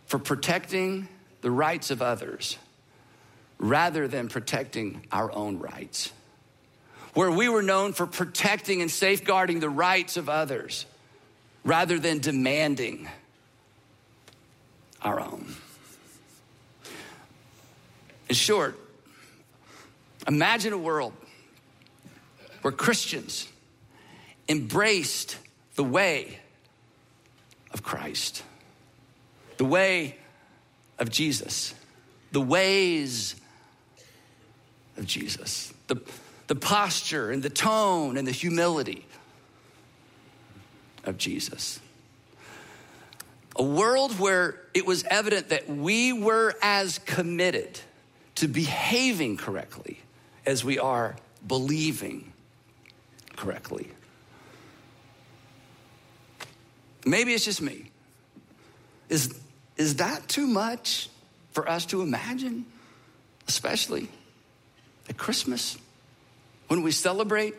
for 0.10 0.18
protecting 0.18 1.08
the 1.42 1.52
rights 1.52 1.92
of 1.92 2.02
others 2.02 2.58
rather 3.60 4.08
than 4.08 4.28
protecting 4.28 5.06
our 5.12 5.32
own 5.32 5.60
rights. 5.60 6.12
Where 7.14 7.30
we 7.30 7.48
were 7.48 7.62
known 7.62 7.94
for 7.94 8.08
protecting 8.08 8.82
and 8.82 8.90
safeguarding 8.90 9.60
the 9.60 9.70
rights 9.70 10.18
of 10.18 10.28
others 10.28 10.88
rather 11.64 12.00
than 12.00 12.20
demanding 12.20 13.08
our 15.04 15.20
own. 15.20 15.56
In 18.30 18.36
short, 18.36 18.80
imagine 20.28 20.74
a 20.74 20.78
world 20.78 21.14
where 22.64 22.72
Christians 22.72 23.48
embraced 24.48 25.38
the 25.76 25.84
way 25.84 26.40
of 27.72 27.84
Christ, 27.84 28.44
the 29.60 29.66
way 29.66 30.16
of 31.00 31.12
Jesus, 31.12 31.74
the 32.32 32.40
ways 32.40 33.36
of 34.96 35.06
Jesus, 35.06 35.74
the, 35.88 36.02
the 36.48 36.56
posture 36.56 37.30
and 37.30 37.44
the 37.44 37.50
tone 37.50 38.16
and 38.16 38.26
the 38.26 38.32
humility 38.32 39.06
of 41.04 41.18
Jesus. 41.18 41.82
A 43.58 43.64
world 43.64 44.18
where 44.18 44.62
it 44.74 44.86
was 44.86 45.04
evident 45.04 45.50
that 45.50 45.68
we 45.68 46.14
were 46.14 46.56
as 46.62 47.00
committed 47.00 47.82
to 48.36 48.48
behaving 48.48 49.36
correctly 49.36 50.00
as 50.46 50.64
we 50.64 50.80
are 50.80 51.18
believing 51.46 52.32
correctly. 53.36 53.90
Maybe 57.06 57.34
it's 57.34 57.44
just 57.44 57.62
me. 57.62 57.92
Is, 59.10 59.38
is 59.80 59.96
that 59.96 60.28
too 60.28 60.46
much 60.46 61.10
for 61.54 61.68
us 61.68 61.86
to 61.88 62.02
imagine? 62.02 62.66
Especially 63.48 64.10
at 65.08 65.18
Christmas, 65.18 65.78
when 66.68 66.84
we 66.84 66.92
celebrate 66.92 67.56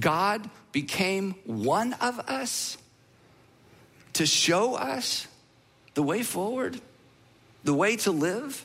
God 0.00 0.48
became 0.72 1.34
one 1.44 1.92
of 1.94 2.18
us 2.20 2.78
to 4.14 4.24
show 4.24 4.76
us 4.76 5.26
the 5.94 6.02
way 6.02 6.22
forward, 6.22 6.80
the 7.64 7.74
way 7.74 7.96
to 7.96 8.12
live, 8.12 8.64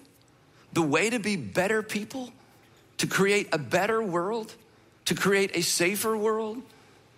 the 0.72 0.82
way 0.82 1.10
to 1.10 1.20
be 1.20 1.36
better 1.36 1.82
people, 1.82 2.32
to 3.00 3.08
create 3.08 3.50
a 3.52 3.58
better 3.58 4.02
world, 4.02 4.54
to 5.06 5.16
create 5.16 5.58
a 5.58 5.62
safer 5.62 6.16
world, 6.16 6.62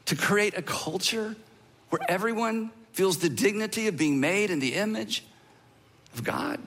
to 0.05 0.15
create 0.15 0.57
a 0.57 0.61
culture 0.61 1.35
where 1.89 2.01
everyone 2.09 2.71
feels 2.93 3.17
the 3.17 3.29
dignity 3.29 3.87
of 3.87 3.97
being 3.97 4.19
made 4.19 4.49
in 4.49 4.59
the 4.59 4.75
image 4.75 5.23
of 6.13 6.23
God. 6.23 6.59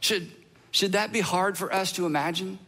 Should, 0.00 0.30
should 0.70 0.92
that 0.92 1.12
be 1.12 1.20
hard 1.20 1.58
for 1.58 1.72
us 1.72 1.92
to 1.92 2.06
imagine? 2.06 2.58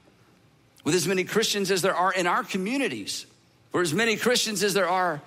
With 0.84 0.94
as 0.94 1.06
many 1.06 1.24
Christians 1.24 1.70
as 1.70 1.82
there 1.82 1.94
are 1.94 2.12
in 2.12 2.26
our 2.26 2.42
communities, 2.42 3.26
or 3.72 3.82
as 3.82 3.92
many 3.92 4.16
Christians 4.16 4.62
as 4.62 4.74
there 4.74 4.88
are 4.88 5.20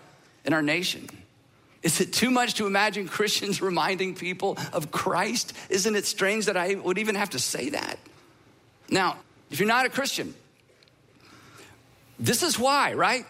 in 0.45 0.53
our 0.53 0.62
nation. 0.62 1.07
Is 1.81 2.00
it 2.00 2.13
too 2.13 2.31
much 2.31 2.55
to 2.55 2.65
imagine 2.65 3.07
Christians 3.07 3.62
reminding 3.62 4.15
people 4.15 4.57
of 4.72 4.91
Christ? 4.91 5.53
Isn't 5.69 5.95
it 5.95 6.05
strange 6.05 6.45
that 6.45 6.57
I 6.57 6.75
would 6.75 6.98
even 6.98 7.15
have 7.15 7.31
to 7.31 7.39
say 7.39 7.69
that? 7.69 8.00
Now, 8.89 9.17
if 9.51 9.60
you're 9.60 9.67
not 9.67 9.86
a 9.86 9.89
Christian, 9.89 10.33
this 12.19 12.43
is 12.43 12.57
why, 12.57 12.93
right? 12.93 13.25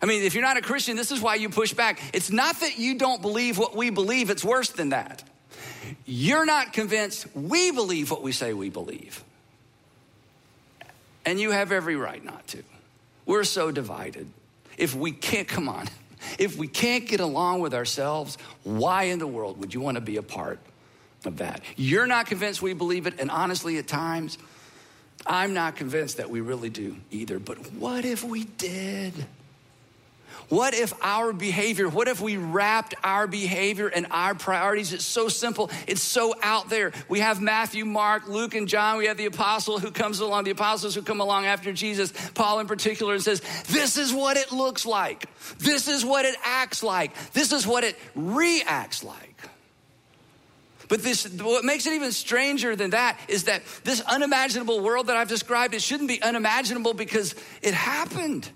I 0.00 0.06
mean, 0.06 0.24
if 0.24 0.34
you're 0.34 0.42
not 0.42 0.56
a 0.56 0.62
Christian, 0.62 0.96
this 0.96 1.12
is 1.12 1.20
why 1.20 1.36
you 1.36 1.48
push 1.48 1.72
back. 1.72 2.00
It's 2.12 2.30
not 2.30 2.58
that 2.60 2.78
you 2.78 2.96
don't 2.96 3.22
believe 3.22 3.58
what 3.58 3.76
we 3.76 3.90
believe, 3.90 4.30
it's 4.30 4.44
worse 4.44 4.70
than 4.70 4.90
that. 4.90 5.22
You're 6.04 6.46
not 6.46 6.72
convinced 6.72 7.26
we 7.34 7.70
believe 7.70 8.10
what 8.10 8.22
we 8.22 8.32
say 8.32 8.52
we 8.52 8.70
believe. 8.70 9.22
And 11.24 11.38
you 11.38 11.52
have 11.52 11.70
every 11.72 11.96
right 11.96 12.24
not 12.24 12.46
to. 12.48 12.62
We're 13.26 13.44
so 13.44 13.70
divided. 13.70 14.28
If 14.76 14.94
we 14.94 15.12
can't, 15.12 15.46
come 15.46 15.68
on, 15.68 15.86
if 16.38 16.56
we 16.56 16.66
can't 16.66 17.06
get 17.06 17.20
along 17.20 17.60
with 17.60 17.74
ourselves, 17.74 18.38
why 18.64 19.04
in 19.04 19.18
the 19.18 19.26
world 19.26 19.58
would 19.58 19.72
you 19.72 19.80
want 19.80 19.96
to 19.96 20.00
be 20.00 20.16
a 20.16 20.22
part 20.22 20.58
of 21.24 21.38
that? 21.38 21.60
You're 21.76 22.06
not 22.06 22.26
convinced 22.26 22.62
we 22.62 22.74
believe 22.74 23.06
it, 23.06 23.20
and 23.20 23.30
honestly, 23.30 23.78
at 23.78 23.86
times, 23.86 24.38
I'm 25.24 25.54
not 25.54 25.76
convinced 25.76 26.16
that 26.16 26.30
we 26.30 26.40
really 26.40 26.70
do 26.70 26.96
either. 27.12 27.38
But 27.38 27.58
what 27.74 28.04
if 28.04 28.24
we 28.24 28.44
did? 28.44 29.12
What 30.52 30.74
if 30.74 30.92
our 31.00 31.32
behavior, 31.32 31.88
what 31.88 32.08
if 32.08 32.20
we 32.20 32.36
wrapped 32.36 32.94
our 33.02 33.26
behavior 33.26 33.88
and 33.88 34.06
our 34.10 34.34
priorities? 34.34 34.92
It's 34.92 35.02
so 35.02 35.30
simple, 35.30 35.70
it's 35.86 36.02
so 36.02 36.34
out 36.42 36.68
there. 36.68 36.92
We 37.08 37.20
have 37.20 37.40
Matthew, 37.40 37.86
Mark, 37.86 38.28
Luke, 38.28 38.54
and 38.54 38.68
John. 38.68 38.98
We 38.98 39.06
have 39.06 39.16
the 39.16 39.24
apostle 39.24 39.78
who 39.78 39.90
comes 39.90 40.20
along, 40.20 40.44
the 40.44 40.50
apostles 40.50 40.94
who 40.94 41.00
come 41.00 41.22
along 41.22 41.46
after 41.46 41.72
Jesus, 41.72 42.12
Paul 42.34 42.60
in 42.60 42.66
particular, 42.66 43.14
and 43.14 43.22
says, 43.22 43.40
This 43.68 43.96
is 43.96 44.12
what 44.12 44.36
it 44.36 44.52
looks 44.52 44.84
like. 44.84 45.24
This 45.56 45.88
is 45.88 46.04
what 46.04 46.26
it 46.26 46.34
acts 46.44 46.82
like. 46.82 47.14
This 47.32 47.50
is 47.50 47.66
what 47.66 47.82
it 47.82 47.98
reacts 48.14 49.02
like. 49.02 49.34
But 50.86 51.02
this, 51.02 51.26
what 51.40 51.64
makes 51.64 51.86
it 51.86 51.94
even 51.94 52.12
stranger 52.12 52.76
than 52.76 52.90
that 52.90 53.18
is 53.26 53.44
that 53.44 53.62
this 53.84 54.02
unimaginable 54.02 54.80
world 54.80 55.06
that 55.06 55.16
I've 55.16 55.28
described, 55.28 55.72
it 55.72 55.80
shouldn't 55.80 56.10
be 56.10 56.20
unimaginable 56.20 56.92
because 56.92 57.34
it 57.62 57.72
happened. 57.72 58.50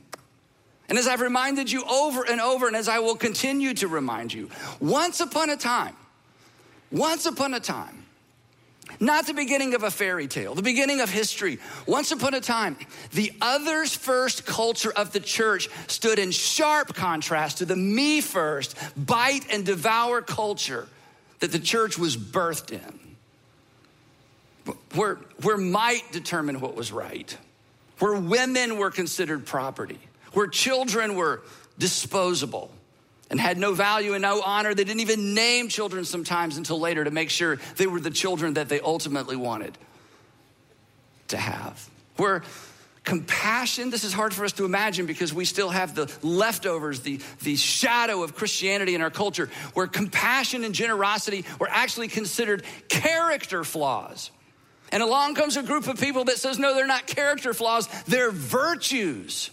And 0.88 0.99
as 0.99 1.07
I've 1.07 1.21
reminded 1.21 1.71
you 1.71 1.85
over 1.85 2.23
and 2.23 2.40
over, 2.40 2.66
and 2.66 2.76
as 2.76 2.88
I 2.88 3.00
will 3.00 3.16
continue 3.16 3.75
to 3.75 3.88
remind 3.88 4.33
you, 4.33 4.50
once 4.81 5.21
upon 5.21 5.50
a 5.50 5.57
time, 5.57 5.97
once 6.93 7.26
upon 7.26 7.55
a 7.55 7.61
time, 7.61 8.07
not 9.00 9.26
the 9.26 9.35
beginning 9.35 9.75
of 9.75 9.83
a 9.83 9.90
fairy 9.90 10.28
tale, 10.28 10.55
the 10.55 10.62
beginning 10.62 11.00
of 11.00 11.11
history. 11.11 11.59
Once 11.87 12.12
upon 12.12 12.35
a 12.35 12.40
time, 12.40 12.76
the 13.12 13.33
others 13.40 13.95
first 13.95 14.47
culture 14.47 14.93
of 14.93 15.12
the 15.12 15.21
church 15.21 15.69
stood 15.88 16.19
in 16.19 16.31
sharp 16.31 16.95
contrast 16.95 17.59
to 17.59 17.66
the 17.66 17.76
me 17.76 18.21
first, 18.21 18.76
bite 18.97 19.52
and 19.52 19.66
devour 19.66 20.23
culture 20.23 20.88
that 21.40 21.52
the 21.52 21.59
church 21.59 21.99
was 21.99 22.16
birthed 22.16 22.73
in. 22.73 23.00
Where, 24.95 25.16
where 25.43 25.59
might 25.59 26.11
determined 26.12 26.61
what 26.61 26.75
was 26.75 26.90
right, 26.90 27.37
where 27.99 28.14
women 28.14 28.78
were 28.78 28.90
considered 28.90 29.47
property, 29.47 30.00
where 30.37 30.47
children 30.47 31.14
were 31.14 31.40
disposable 31.78 32.71
and 33.31 33.40
had 33.40 33.57
no 33.57 33.73
value 33.73 34.12
and 34.12 34.21
no 34.21 34.43
honor. 34.43 34.75
They 34.75 34.85
didn't 34.85 35.00
even 35.00 35.33
name 35.33 35.69
children 35.69 36.05
sometimes 36.05 36.59
until 36.59 36.78
later 36.78 37.02
to 37.05 37.11
make 37.11 37.31
sure 37.31 37.57
they 37.78 37.87
were 37.87 38.00
the 38.00 38.11
children 38.11 38.52
that 38.52 38.69
they 38.69 38.78
ultimately 38.81 39.35
wanted 39.35 39.78
to 41.28 41.38
have. 41.38 41.88
Where 42.19 42.43
compassion, 43.02 43.88
this 43.88 44.05
is 44.05 44.12
hard 44.12 44.35
for 44.35 44.45
us 44.45 44.52
to 44.52 44.66
imagine 44.66 45.07
because 45.07 45.33
we 45.33 45.47
still 45.47 45.71
have 45.71 45.95
the 45.95 46.14
leftovers, 46.23 47.00
the, 47.00 47.19
the 47.43 47.57
shadow 47.57 48.23
of 48.23 48.37
Christianity 48.37 48.95
in 48.95 49.00
our 49.00 49.11
culture, 49.11 49.49
where 49.73 49.87
compassion 49.87 50.64
and 50.64 50.75
generosity 50.75 51.47
were 51.59 51.71
actually 51.71 52.09
considered 52.09 52.62
character 52.90 53.64
flaws. 53.64 54.31
And 54.93 55.02
along 55.02 55.37
comes 55.37 55.57
a 55.57 55.62
group 55.62 55.88
of 55.88 55.99
people 55.99 56.25
that 56.25 56.37
says, 56.37 56.59
no, 56.59 56.75
they're 56.75 56.87
not 56.87 57.07
character 57.07 57.55
flaws, 57.55 57.88
they're 58.05 58.31
virtues. 58.31 59.50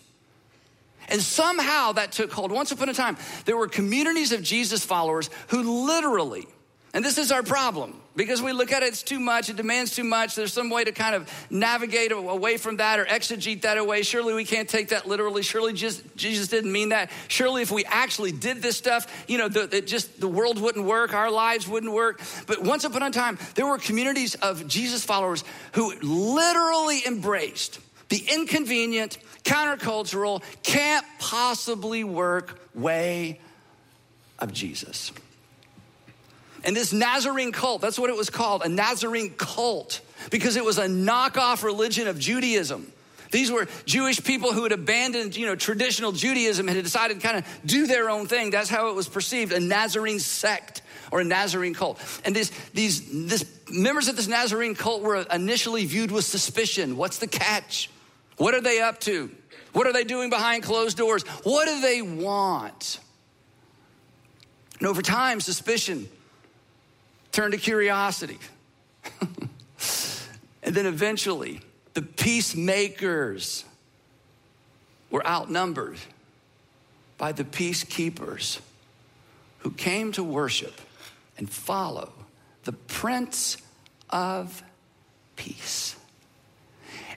And 1.10 1.22
somehow 1.22 1.94
that 1.94 2.12
took 2.12 2.32
hold. 2.32 2.52
Once 2.52 2.72
upon 2.72 2.90
a 2.90 2.94
time, 2.94 3.18
there 3.46 3.58
were 3.58 3.68
communities 3.68 4.32
of 4.32 4.42
Jesus 4.42 4.86
followers 4.86 5.30
who 5.48 5.86
literally, 5.86 6.48
And 6.94 7.04
this 7.04 7.18
is 7.18 7.32
our 7.32 7.42
problem 7.42 8.00
because 8.16 8.42
we 8.42 8.54
look 8.54 8.72
at 8.72 8.84
it, 8.84 8.88
it's 8.90 9.02
too 9.02 9.20
much, 9.20 9.50
it 9.50 9.56
demands 9.56 9.96
too 9.96 10.04
much. 10.04 10.36
There's 10.36 10.54
some 10.54 10.70
way 10.70 10.84
to 10.84 10.92
kind 10.92 11.16
of 11.16 11.28
navigate 11.50 12.12
away 12.12 12.58
from 12.58 12.78
that 12.78 13.00
or 13.00 13.06
exegete 13.06 13.64
that 13.64 13.80
away. 13.80 14.04
Surely 14.04 14.36
we 14.36 14.46
can't 14.46 14.70
take 14.70 14.90
that 14.90 15.08
literally. 15.08 15.42
Surely 15.42 15.74
just, 15.74 16.16
Jesus 16.16 16.50
didn't 16.50 16.72
mean 16.72 16.90
that. 16.90 17.10
Surely 17.28 17.64
if 17.64 17.72
we 17.72 17.84
actually 17.86 18.32
did 18.32 18.62
this 18.62 18.78
stuff, 18.78 19.26
you 19.28 19.40
know, 19.40 19.50
the, 19.50 19.82
just 19.82 20.22
the 20.22 20.28
world 20.28 20.62
wouldn't 20.62 20.86
work, 20.86 21.14
our 21.16 21.32
lives 21.32 21.68
wouldn't 21.68 21.92
work. 21.92 22.22
But 22.46 22.64
once 22.64 22.84
upon 22.84 23.02
a 23.02 23.10
time, 23.10 23.40
there 23.56 23.66
were 23.66 23.80
communities 23.80 24.36
of 24.36 24.68
Jesus 24.68 25.04
followers 25.04 25.44
who 25.72 25.96
literally 26.02 27.02
embraced 27.08 27.80
the 28.10 28.24
inconvenient, 28.32 29.18
countercultural, 29.44 30.42
can't 30.64 31.06
possibly 31.20 32.04
work 32.04 32.60
way 32.74 33.40
of 34.40 34.54
Jesus. 34.54 35.12
And 36.66 36.76
this 36.76 36.94
Nazarene 36.94 37.52
cult, 37.52 37.82
that's 37.82 38.00
what 38.00 38.10
it 38.10 38.16
was 38.16 38.30
called, 38.30 38.64
a 38.64 38.70
Nazarene 38.70 39.32
cult, 39.32 40.02
because 40.32 40.56
it 40.56 40.64
was 40.64 40.78
a 40.78 40.86
knockoff 40.86 41.64
religion 41.64 42.08
of 42.08 42.18
Judaism. 42.18 42.92
These 43.32 43.52
were 43.52 43.68
Jewish 43.86 44.24
people 44.24 44.54
who 44.54 44.62
had 44.62 44.72
abandoned, 44.72 45.36
you 45.36 45.48
know, 45.48 45.56
traditional 45.56 46.12
Judaism 46.12 46.68
and 46.68 46.76
had 46.76 46.86
decided 46.86 47.20
to 47.20 47.28
kind 47.28 47.38
of 47.40 47.46
do 47.66 47.88
their 47.88 48.10
own 48.10 48.28
thing. 48.28 48.52
That's 48.52 48.70
how 48.70 48.90
it 48.90 48.96
was 48.96 49.10
perceived, 49.10 49.52
a 49.52 49.60
Nazarene 49.60 50.20
sect 50.20 50.84
or 51.12 51.20
a 51.20 51.24
Nazarene 51.24 51.74
cult. 51.74 52.00
And 52.26 52.36
this, 52.36 52.52
these 52.74 53.28
this, 53.28 53.44
members 53.72 54.08
of 54.08 54.16
this 54.16 54.28
Nazarene 54.28 54.76
cult 54.76 55.02
were 55.02 55.26
initially 55.32 55.86
viewed 55.86 56.12
with 56.12 56.26
suspicion. 56.26 56.96
What's 56.96 57.18
the 57.18 57.28
catch? 57.28 57.90
What 58.38 58.54
are 58.54 58.62
they 58.62 58.82
up 58.82 59.00
to? 59.02 59.32
What 59.74 59.88
are 59.88 59.94
they 59.94 60.04
doing 60.04 60.30
behind 60.30 60.64
closed 60.64 60.98
doors? 60.98 61.24
What 61.44 61.68
do 61.68 61.82
they 61.82 62.02
want? 62.02 63.00
And 64.80 64.88
over 64.88 65.02
time, 65.02 65.40
suspicion 65.40 66.08
turned 67.32 67.54
to 67.54 67.60
curiosity. 67.60 68.38
and 70.64 70.76
then 70.76 70.86
eventually, 70.86 71.62
the 71.94 72.02
peacemakers 72.02 73.66
were 75.10 75.26
outnumbered 75.26 75.98
by 77.18 77.32
the 77.32 77.44
peacekeepers 77.44 78.60
who 79.60 79.72
came 79.72 80.12
to 80.12 80.24
worship 80.24 80.82
and 81.38 81.50
follow 81.50 82.12
the 82.64 82.74
Prince 82.74 83.58
of 84.10 84.64
Peace. 85.36 85.96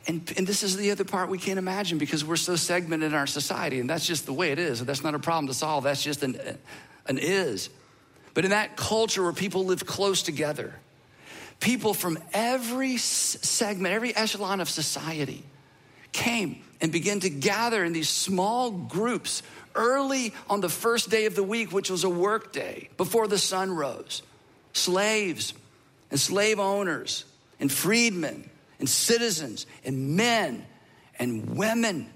And, 0.08 0.32
and 0.36 0.46
this 0.46 0.62
is 0.62 0.76
the 0.76 0.92
other 0.92 1.04
part 1.04 1.28
we 1.28 1.38
can't 1.38 1.58
imagine 1.58 1.98
because 1.98 2.24
we're 2.24 2.36
so 2.36 2.54
segmented 2.54 3.10
in 3.10 3.14
our 3.14 3.26
society, 3.26 3.80
and 3.80 3.90
that's 3.90 4.06
just 4.06 4.24
the 4.26 4.32
way 4.32 4.52
it 4.52 4.58
is. 4.58 4.84
That's 4.84 5.02
not 5.02 5.14
a 5.14 5.18
problem 5.18 5.48
to 5.48 5.54
solve, 5.54 5.84
that's 5.84 6.02
just 6.02 6.22
an, 6.22 6.38
an 7.06 7.18
is. 7.18 7.70
But 8.32 8.44
in 8.44 8.50
that 8.50 8.76
culture 8.76 9.22
where 9.22 9.32
people 9.32 9.64
live 9.64 9.84
close 9.84 10.22
together, 10.22 10.74
people 11.58 11.94
from 11.94 12.18
every 12.32 12.98
segment, 12.98 13.94
every 13.94 14.14
echelon 14.14 14.60
of 14.60 14.68
society 14.68 15.42
came 16.12 16.62
and 16.80 16.92
began 16.92 17.20
to 17.20 17.30
gather 17.30 17.82
in 17.82 17.92
these 17.92 18.08
small 18.08 18.70
groups 18.70 19.42
early 19.74 20.32
on 20.48 20.60
the 20.60 20.68
first 20.68 21.10
day 21.10 21.26
of 21.26 21.34
the 21.34 21.42
week, 21.42 21.72
which 21.72 21.90
was 21.90 22.04
a 22.04 22.08
work 22.08 22.52
day 22.52 22.90
before 22.96 23.26
the 23.26 23.38
sun 23.38 23.70
rose. 23.70 24.22
Slaves 24.72 25.54
and 26.10 26.20
slave 26.20 26.60
owners 26.60 27.24
and 27.58 27.72
freedmen 27.72 28.48
and 28.78 28.88
citizens 28.88 29.66
and 29.84 30.16
men 30.16 30.64
and 31.18 31.56
women 31.56 32.10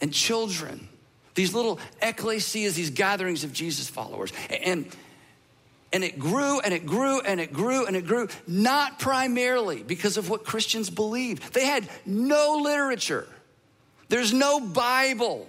and 0.00 0.12
children. 0.12 0.88
These 1.34 1.54
little 1.54 1.80
ecclesias, 2.00 2.74
these 2.74 2.90
gatherings 2.90 3.44
of 3.44 3.52
Jesus 3.52 3.88
followers. 3.88 4.32
And 4.48 4.86
and 5.94 6.02
it 6.02 6.18
grew 6.18 6.58
and 6.58 6.74
it 6.74 6.86
grew 6.86 7.20
and 7.20 7.40
it 7.40 7.52
grew 7.52 7.86
and 7.86 7.94
it 7.94 8.04
grew, 8.04 8.26
not 8.48 8.98
primarily 8.98 9.80
because 9.84 10.16
of 10.16 10.28
what 10.28 10.44
Christians 10.44 10.90
believed. 10.90 11.54
They 11.54 11.64
had 11.64 11.88
no 12.04 12.60
literature, 12.62 13.28
there's 14.08 14.32
no 14.32 14.60
Bible. 14.60 15.48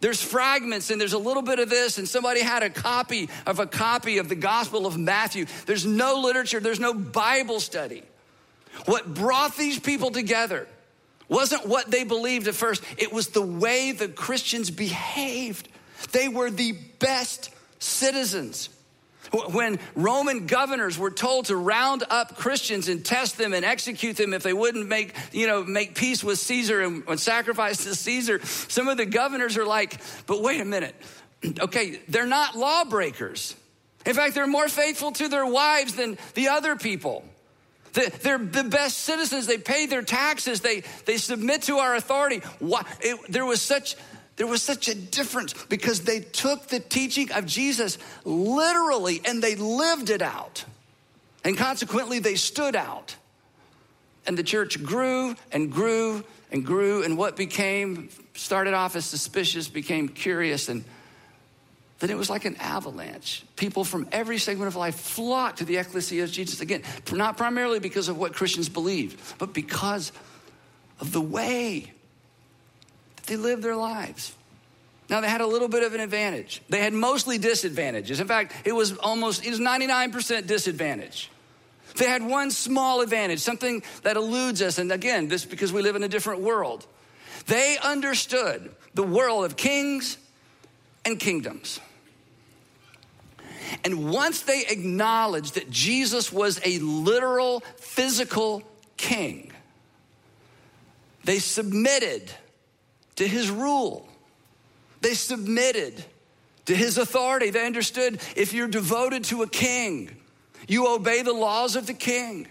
There's 0.00 0.22
fragments 0.22 0.90
and 0.90 1.00
there's 1.00 1.12
a 1.12 1.18
little 1.18 1.42
bit 1.42 1.58
of 1.58 1.68
this, 1.68 1.98
and 1.98 2.06
somebody 2.06 2.40
had 2.40 2.62
a 2.62 2.70
copy 2.70 3.28
of 3.44 3.58
a 3.58 3.66
copy 3.66 4.18
of 4.18 4.28
the 4.28 4.36
Gospel 4.36 4.86
of 4.86 4.96
Matthew. 4.96 5.46
There's 5.66 5.84
no 5.84 6.20
literature, 6.20 6.60
there's 6.60 6.78
no 6.78 6.94
Bible 6.94 7.58
study. 7.58 8.04
What 8.86 9.12
brought 9.12 9.56
these 9.56 9.78
people 9.78 10.10
together 10.10 10.68
wasn't 11.28 11.66
what 11.66 11.90
they 11.90 12.04
believed 12.04 12.48
at 12.48 12.54
first, 12.54 12.82
it 12.96 13.12
was 13.12 13.28
the 13.28 13.42
way 13.42 13.92
the 13.92 14.08
Christians 14.08 14.70
behaved. 14.70 15.68
They 16.12 16.28
were 16.28 16.50
the 16.50 16.72
best 16.98 17.50
citizens. 17.78 18.70
When 19.30 19.78
Roman 19.94 20.46
governors 20.46 20.96
were 20.98 21.10
told 21.10 21.46
to 21.46 21.56
round 21.56 22.02
up 22.08 22.36
Christians 22.36 22.88
and 22.88 23.04
test 23.04 23.36
them 23.36 23.52
and 23.52 23.62
execute 23.62 24.16
them 24.16 24.32
if 24.32 24.42
they 24.42 24.54
wouldn't 24.54 24.88
make, 24.88 25.14
you 25.32 25.46
know, 25.46 25.64
make 25.64 25.94
peace 25.94 26.24
with 26.24 26.38
Caesar 26.38 26.80
and, 26.80 27.02
and 27.06 27.20
sacrifice 27.20 27.84
to 27.84 27.94
Caesar, 27.94 28.40
some 28.44 28.88
of 28.88 28.96
the 28.96 29.04
governors 29.04 29.58
are 29.58 29.66
like, 29.66 30.00
but 30.26 30.42
wait 30.42 30.60
a 30.60 30.64
minute. 30.64 30.94
Okay, 31.60 32.00
they're 32.08 32.26
not 32.26 32.56
lawbreakers. 32.56 33.54
In 34.04 34.12
fact, 34.14 34.34
they're 34.34 34.48
more 34.48 34.68
faithful 34.68 35.12
to 35.12 35.28
their 35.28 35.46
wives 35.46 35.94
than 35.94 36.18
the 36.34 36.48
other 36.48 36.74
people. 36.74 37.24
They're 38.22 38.38
the 38.38 38.64
best 38.64 38.98
citizens. 38.98 39.46
They 39.46 39.58
pay 39.58 39.86
their 39.86 40.02
taxes. 40.02 40.60
They, 40.60 40.82
they 41.04 41.16
submit 41.16 41.62
to 41.62 41.78
our 41.78 41.94
authority. 41.96 42.42
It, 43.00 43.32
there 43.32 43.44
was 43.44 43.60
such 43.60 43.96
there 44.36 44.46
was 44.46 44.62
such 44.62 44.86
a 44.86 44.94
difference 44.94 45.52
because 45.68 46.02
they 46.02 46.20
took 46.20 46.68
the 46.68 46.78
teaching 46.78 47.32
of 47.32 47.44
Jesus 47.44 47.98
literally 48.24 49.20
and 49.24 49.42
they 49.42 49.56
lived 49.56 50.10
it 50.10 50.22
out. 50.22 50.64
And 51.44 51.58
consequently, 51.58 52.20
they 52.20 52.36
stood 52.36 52.76
out. 52.76 53.16
And 54.28 54.38
the 54.38 54.44
church 54.44 54.80
grew 54.84 55.34
and 55.50 55.72
grew 55.72 56.22
and 56.52 56.64
grew. 56.64 57.02
And 57.02 57.18
what 57.18 57.36
became, 57.36 58.10
started 58.34 58.74
off 58.74 58.94
as 58.94 59.06
suspicious, 59.06 59.66
became 59.66 60.08
curious. 60.08 60.68
And 60.68 60.84
then 61.98 62.10
it 62.10 62.16
was 62.16 62.30
like 62.30 62.44
an 62.44 62.56
avalanche. 62.56 63.42
People 63.56 63.84
from 63.84 64.08
every 64.12 64.38
segment 64.38 64.68
of 64.68 64.76
life 64.76 64.94
flocked 64.94 65.58
to 65.58 65.64
the 65.64 65.78
ecclesia 65.78 66.22
of 66.24 66.30
Jesus. 66.30 66.60
Again, 66.60 66.82
not 67.12 67.36
primarily 67.36 67.80
because 67.80 68.08
of 68.08 68.16
what 68.16 68.34
Christians 68.34 68.68
believed, 68.68 69.20
but 69.38 69.52
because 69.52 70.12
of 71.00 71.12
the 71.12 71.20
way 71.20 71.92
that 73.16 73.26
they 73.26 73.36
lived 73.36 73.62
their 73.62 73.76
lives. 73.76 74.34
Now 75.10 75.20
they 75.20 75.28
had 75.28 75.40
a 75.40 75.46
little 75.46 75.68
bit 75.68 75.82
of 75.82 75.94
an 75.94 76.00
advantage. 76.00 76.62
They 76.68 76.80
had 76.80 76.92
mostly 76.92 77.38
disadvantages. 77.38 78.20
In 78.20 78.28
fact, 78.28 78.54
it 78.64 78.72
was 78.72 78.96
almost 78.98 79.44
it 79.44 79.50
was 79.50 79.60
99% 79.60 80.46
disadvantage. 80.46 81.30
They 81.96 82.04
had 82.04 82.22
one 82.22 82.50
small 82.50 83.00
advantage, 83.00 83.40
something 83.40 83.82
that 84.02 84.16
eludes 84.16 84.62
us 84.62 84.78
and 84.78 84.92
again, 84.92 85.28
this 85.28 85.44
because 85.44 85.72
we 85.72 85.82
live 85.82 85.96
in 85.96 86.04
a 86.04 86.08
different 86.08 86.42
world. 86.42 86.86
They 87.46 87.78
understood 87.82 88.70
the 88.94 89.02
world 89.02 89.46
of 89.46 89.56
kings 89.56 90.18
and 91.04 91.18
kingdoms. 91.18 91.80
And 93.84 94.10
once 94.10 94.40
they 94.42 94.64
acknowledged 94.66 95.54
that 95.54 95.70
Jesus 95.70 96.32
was 96.32 96.60
a 96.64 96.78
literal 96.78 97.60
physical 97.76 98.62
king, 98.96 99.52
they 101.24 101.38
submitted 101.38 102.30
to 103.16 103.26
his 103.26 103.50
rule. 103.50 104.08
They 105.00 105.14
submitted 105.14 106.04
to 106.66 106.74
his 106.74 106.98
authority. 106.98 107.50
They 107.50 107.66
understood 107.66 108.20
if 108.36 108.52
you're 108.52 108.68
devoted 108.68 109.24
to 109.24 109.42
a 109.42 109.48
king, 109.48 110.16
you 110.66 110.92
obey 110.94 111.22
the 111.22 111.32
laws 111.32 111.76
of 111.76 111.86
the 111.86 111.94
king. 111.94 112.46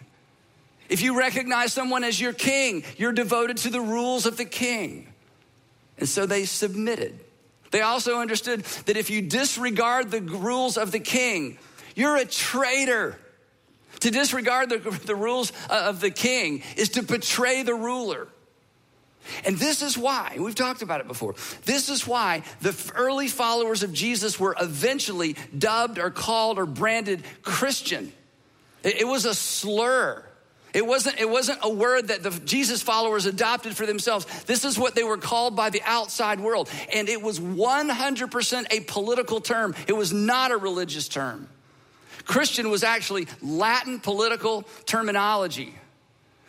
If 0.89 1.01
you 1.01 1.17
recognize 1.17 1.73
someone 1.73 2.03
as 2.03 2.19
your 2.19 2.33
king, 2.33 2.83
you're 2.97 3.11
devoted 3.11 3.57
to 3.57 3.69
the 3.69 3.81
rules 3.81 4.25
of 4.25 4.37
the 4.37 4.45
king. 4.45 5.13
And 5.97 6.07
so 6.07 6.25
they 6.25 6.45
submitted. 6.45 7.19
They 7.77 7.83
also 7.83 8.17
understood 8.17 8.63
that 8.87 8.97
if 8.97 9.11
you 9.11 9.21
disregard 9.21 10.09
the 10.09 10.19
rules 10.19 10.77
of 10.77 10.91
the 10.91 10.99
king, 10.99 11.59
you're 11.93 12.17
a 12.17 12.25
traitor. 12.25 13.19
To 13.99 14.09
disregard 14.09 14.69
the, 14.69 14.79
the 15.05 15.15
rules 15.15 15.53
of 15.69 16.01
the 16.01 16.09
king 16.09 16.63
is 16.75 16.89
to 16.89 17.03
betray 17.03 17.61
the 17.61 17.75
ruler. 17.75 18.29
And 19.45 19.59
this 19.59 19.83
is 19.83 19.95
why, 19.95 20.37
we've 20.39 20.55
talked 20.55 20.81
about 20.81 21.01
it 21.01 21.07
before, 21.07 21.35
this 21.65 21.87
is 21.89 22.07
why 22.07 22.41
the 22.61 22.75
early 22.95 23.27
followers 23.27 23.83
of 23.83 23.93
Jesus 23.93 24.39
were 24.39 24.55
eventually 24.59 25.35
dubbed 25.55 25.99
or 25.99 26.09
called 26.09 26.57
or 26.57 26.65
branded 26.65 27.21
Christian. 27.43 28.11
It, 28.81 29.05
was 29.07 29.25
a 29.25 29.35
slur. 29.35 30.26
It 30.77 30.85
wasn't, 30.85 31.19
it 31.19 31.27
wasn't 31.27 31.57
a 31.63 31.73
word 31.73 32.09
that 32.09 32.21
the 32.21 32.29
Jesus 32.29 32.83
followers 32.83 33.25
adopted 33.25 33.75
for 33.75 33.87
themselves. 33.87 34.27
This 34.43 34.63
is 34.63 34.77
what 34.77 34.93
they 34.93 35.03
were 35.03 35.17
called 35.17 35.55
by 35.55 35.71
the 35.71 35.81
outside 35.83 36.39
world. 36.39 36.69
And 36.93 37.09
it 37.09 37.19
was 37.19 37.39
100% 37.39 38.65
a 38.69 38.81
political 38.81 39.41
term, 39.41 39.73
it 39.87 39.93
was 39.93 40.13
not 40.13 40.51
a 40.51 40.57
religious 40.57 41.07
term. 41.07 41.49
Christian 42.25 42.69
was 42.69 42.83
actually 42.83 43.25
Latin 43.41 43.99
political 43.99 44.67
terminology. 44.85 45.73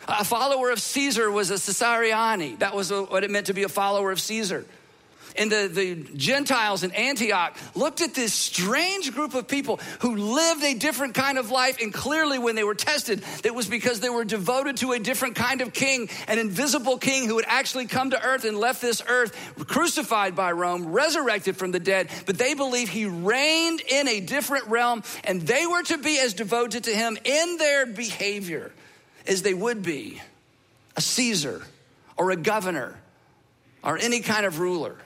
A 0.06 0.24
follower 0.24 0.72
of 0.72 0.78
Caesar 0.78 1.30
was 1.30 1.50
a 1.50 1.54
Caesariani. 1.54 2.58
That 2.58 2.76
was 2.76 2.92
what 2.92 3.24
it 3.24 3.30
meant 3.30 3.46
to 3.46 3.54
be 3.54 3.62
a 3.62 3.68
follower 3.70 4.10
of 4.10 4.20
Caesar. 4.20 4.66
And 5.38 5.50
the, 5.50 5.68
the 5.68 5.94
Gentiles 6.16 6.82
in 6.82 6.92
Antioch 6.92 7.56
looked 7.74 8.00
at 8.00 8.14
this 8.14 8.34
strange 8.34 9.12
group 9.14 9.34
of 9.34 9.48
people 9.48 9.80
who 10.00 10.16
lived 10.16 10.64
a 10.64 10.74
different 10.74 11.14
kind 11.14 11.38
of 11.38 11.50
life. 11.50 11.80
And 11.80 11.92
clearly, 11.92 12.38
when 12.38 12.56
they 12.56 12.64
were 12.64 12.74
tested, 12.74 13.22
it 13.44 13.54
was 13.54 13.68
because 13.68 14.00
they 14.00 14.08
were 14.08 14.24
devoted 14.24 14.78
to 14.78 14.92
a 14.92 14.98
different 14.98 15.36
kind 15.36 15.60
of 15.60 15.72
king, 15.72 16.08
an 16.26 16.38
invisible 16.38 16.98
king 16.98 17.26
who 17.26 17.36
had 17.36 17.46
actually 17.48 17.86
come 17.86 18.10
to 18.10 18.22
earth 18.22 18.44
and 18.44 18.58
left 18.58 18.82
this 18.82 19.02
earth, 19.08 19.34
crucified 19.66 20.34
by 20.34 20.52
Rome, 20.52 20.88
resurrected 20.88 21.56
from 21.56 21.70
the 21.70 21.80
dead. 21.80 22.08
But 22.26 22.38
they 22.38 22.54
believed 22.54 22.90
he 22.90 23.06
reigned 23.06 23.80
in 23.80 24.08
a 24.08 24.20
different 24.20 24.66
realm, 24.66 25.02
and 25.24 25.42
they 25.42 25.66
were 25.66 25.82
to 25.84 25.98
be 25.98 26.18
as 26.18 26.34
devoted 26.34 26.84
to 26.84 26.90
him 26.90 27.16
in 27.24 27.56
their 27.58 27.86
behavior 27.86 28.72
as 29.26 29.42
they 29.42 29.54
would 29.54 29.82
be 29.82 30.20
a 30.96 31.00
Caesar 31.00 31.62
or 32.16 32.30
a 32.30 32.36
governor 32.36 32.98
or 33.84 33.96
any 33.98 34.20
kind 34.20 34.44
of 34.44 34.58
ruler 34.58 34.96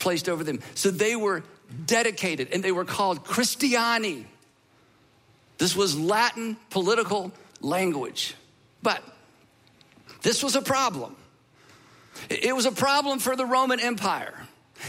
placed 0.00 0.28
over 0.28 0.42
them. 0.42 0.60
So 0.74 0.90
they 0.90 1.14
were 1.14 1.44
dedicated 1.86 2.48
and 2.52 2.62
they 2.62 2.72
were 2.72 2.84
called 2.84 3.24
Christiani. 3.24 4.24
This 5.58 5.76
was 5.76 5.98
Latin 5.98 6.56
political 6.70 7.32
language. 7.60 8.34
But 8.82 9.02
this 10.22 10.42
was 10.42 10.56
a 10.56 10.62
problem. 10.62 11.14
It 12.28 12.54
was 12.54 12.66
a 12.66 12.72
problem 12.72 13.18
for 13.18 13.36
the 13.36 13.46
Roman 13.46 13.78
Empire. 13.78 14.39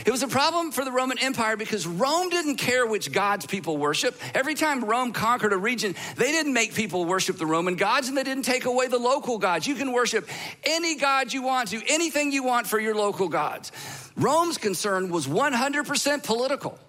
It 0.06 0.12
was 0.12 0.24
a 0.24 0.28
problem 0.28 0.72
for 0.72 0.86
the 0.86 0.92
Roman 0.92 1.18
Empire 1.20 1.58
because 1.58 1.86
Rome 1.86 2.30
didn't 2.30 2.58
care 2.58 2.86
which 2.86 3.12
gods 3.12 3.46
people 3.46 3.78
worship. 3.78 4.20
Every 4.34 4.56
time 4.56 4.84
Rome 4.84 5.12
conquered 5.12 5.54
a 5.54 5.58
region, 5.58 5.96
they 6.16 6.32
didn't 6.32 6.54
make 6.54 6.74
people 6.74 7.06
worship 7.06 7.38
the 7.38 7.46
Roman 7.46 7.76
gods 7.76 8.08
and 8.08 8.18
they 8.18 8.24
didn't 8.24 8.44
take 8.44 8.66
away 8.66 8.88
the 8.88 8.98
local 8.98 9.38
gods. 9.38 9.68
You 9.68 9.76
can 9.76 9.92
worship 9.92 10.28
any 10.64 10.96
god 10.96 11.34
you 11.34 11.42
want 11.42 11.70
to, 11.70 11.82
anything 11.88 12.32
you 12.32 12.44
want 12.44 12.68
for 12.68 12.80
your 12.80 12.96
local 12.96 13.30
gods. 13.30 13.72
Rome's 14.16 14.58
concern 14.58 15.12
was 15.12 15.28
100% 15.28 16.24
political. 16.24 16.80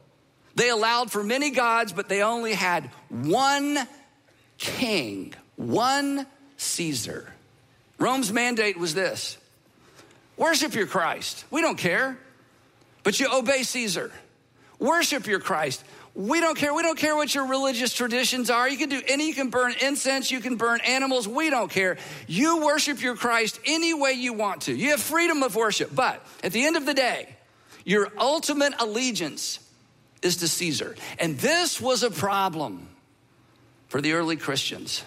They 0.55 0.69
allowed 0.69 1.11
for 1.11 1.23
many 1.23 1.51
gods, 1.51 1.93
but 1.93 2.09
they 2.09 2.23
only 2.23 2.53
had 2.53 2.91
one 3.09 3.79
king, 4.59 5.35
one 5.57 6.27
Caesar. 6.57 7.33
Rome's 7.99 8.33
mandate 8.33 8.79
was 8.79 8.95
this 8.95 9.39
worship 10.37 10.75
your 10.75 10.87
Christ. 10.87 11.45
We 11.51 11.61
don't 11.61 11.79
care 11.79 12.19
but 13.03 13.19
you 13.19 13.29
obey 13.33 13.63
Caesar. 13.63 14.11
Worship 14.79 15.27
your 15.27 15.41
Christ. 15.41 15.85
We 16.15 16.41
don't 16.41 16.59
care. 16.59 16.75
We 16.75 16.83
don't 16.83 16.99
care 16.99 17.17
what 17.17 17.35
your 17.35 17.47
religious 17.47 17.95
traditions 17.95 18.51
are. 18.51 18.69
You 18.69 18.77
can 18.77 18.91
do 18.91 19.01
any, 19.09 19.29
you 19.29 19.35
can 19.35 19.49
burn 19.49 19.75
incense, 19.81 20.31
you 20.31 20.41
can 20.41 20.57
burn 20.57 20.81
animals. 20.81 21.27
We 21.27 21.49
don't 21.49 21.71
care. 21.71 21.97
You 22.27 22.65
worship 22.65 23.01
your 23.01 23.17
Christ 23.17 23.59
any 23.65 23.95
way 23.95 24.13
you 24.13 24.35
want 24.35 24.63
to. 24.63 24.75
You 24.75 24.91
have 24.91 25.01
freedom 25.01 25.43
of 25.43 25.57
worship. 25.57 25.95
But 25.95 26.25
at 26.45 26.53
the 26.53 26.67
end 26.67 26.77
of 26.77 26.85
the 26.85 26.95
day, 26.95 27.35
your 27.85 28.13
ultimate 28.19 28.75
allegiance 28.79 29.59
is 30.21 30.39
to 30.39 30.49
Caesar. 30.49 30.97
And 31.19 31.39
this 31.39 31.81
was 31.81 32.03
a 32.03 32.11
problem 32.11 32.89
for 33.89 34.01
the 34.01 34.13
early 34.13 34.37
Christians 34.37 35.03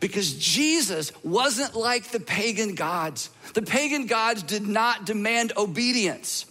because 0.00 0.34
Jesus 0.34 1.12
wasn't 1.24 1.74
like 1.74 2.10
the 2.10 2.20
pagan 2.20 2.74
gods. 2.74 3.30
The 3.54 3.62
pagan 3.62 4.06
gods 4.06 4.42
did 4.42 4.66
not 4.66 5.06
demand 5.06 5.52
obedience. 5.56 6.44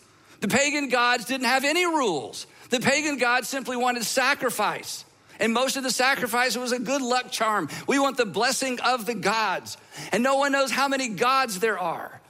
The 0.45 0.55
pagan 0.55 0.89
gods 0.89 1.25
didn't 1.25 1.47
have 1.47 1.63
any 1.63 1.88
rules. 1.88 2.45
The 2.69 2.79
pagan 2.79 3.17
gods 3.17 3.47
simply 3.47 3.77
wanted 3.77 4.03
sacrifice. 4.03 5.03
And 5.39 5.51
most 5.51 5.75
of 5.75 5.81
the 5.81 5.89
sacrifice 5.89 6.55
was 6.55 6.71
a 6.71 6.77
good 6.77 7.01
luck 7.01 7.31
charm. 7.31 7.67
We 7.88 7.97
want 7.97 8.17
the 8.17 8.27
blessing 8.27 8.79
of 8.81 9.08
the 9.08 9.15
gods. 9.15 9.75
And 10.12 10.21
no 10.21 10.36
one 10.36 10.51
knows 10.51 10.69
how 10.69 10.88
many 10.88 11.08
gods 11.08 11.62
there 11.62 11.79
are. 11.79 12.21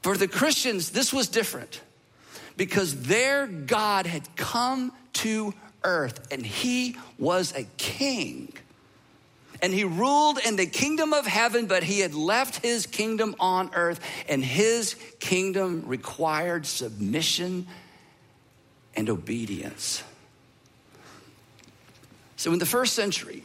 For 0.00 0.16
the 0.16 0.26
Christians, 0.26 0.88
this 0.88 1.12
was 1.12 1.28
different 1.28 1.82
because 2.56 3.02
their 3.02 3.46
God 3.46 4.06
had 4.06 4.34
come 4.34 4.92
to 5.14 5.52
earth 5.84 6.28
and 6.30 6.46
he 6.46 6.96
was 7.18 7.54
a 7.54 7.64
king 7.76 8.54
and 9.60 9.72
he 9.72 9.84
ruled 9.84 10.38
in 10.38 10.56
the 10.56 10.66
kingdom 10.66 11.12
of 11.12 11.26
heaven, 11.26 11.66
but 11.66 11.82
he 11.82 12.00
had 12.00 12.14
left 12.14 12.64
his 12.64 12.86
kingdom 12.86 13.34
on 13.40 13.70
earth, 13.74 14.00
and 14.28 14.44
his 14.44 14.94
kingdom 15.18 15.84
required 15.86 16.66
submission 16.66 17.66
and 18.94 19.10
obedience. 19.10 20.02
So, 22.36 22.52
in 22.52 22.58
the 22.58 22.66
first 22.66 22.94
century, 22.94 23.42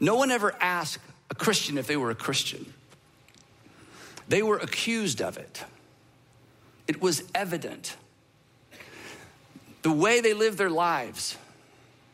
no 0.00 0.16
one 0.16 0.30
ever 0.30 0.54
asked 0.60 1.02
a 1.30 1.34
Christian 1.34 1.76
if 1.78 1.86
they 1.86 1.96
were 1.96 2.10
a 2.10 2.14
Christian. 2.14 2.72
They 4.28 4.42
were 4.42 4.56
accused 4.56 5.20
of 5.20 5.36
it. 5.36 5.62
It 6.88 7.02
was 7.02 7.22
evident. 7.34 7.96
The 9.82 9.92
way 9.92 10.20
they 10.20 10.32
lived 10.32 10.56
their 10.56 10.70
lives 10.70 11.36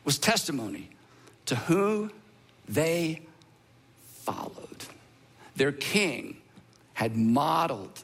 was 0.05 0.19
testimony 0.19 0.91
to 1.47 1.55
who 1.55 2.11
they 2.71 3.21
followed. 4.23 4.85
Their 5.57 5.73
king 5.73 6.37
had 6.95 7.17
modeled 7.17 8.03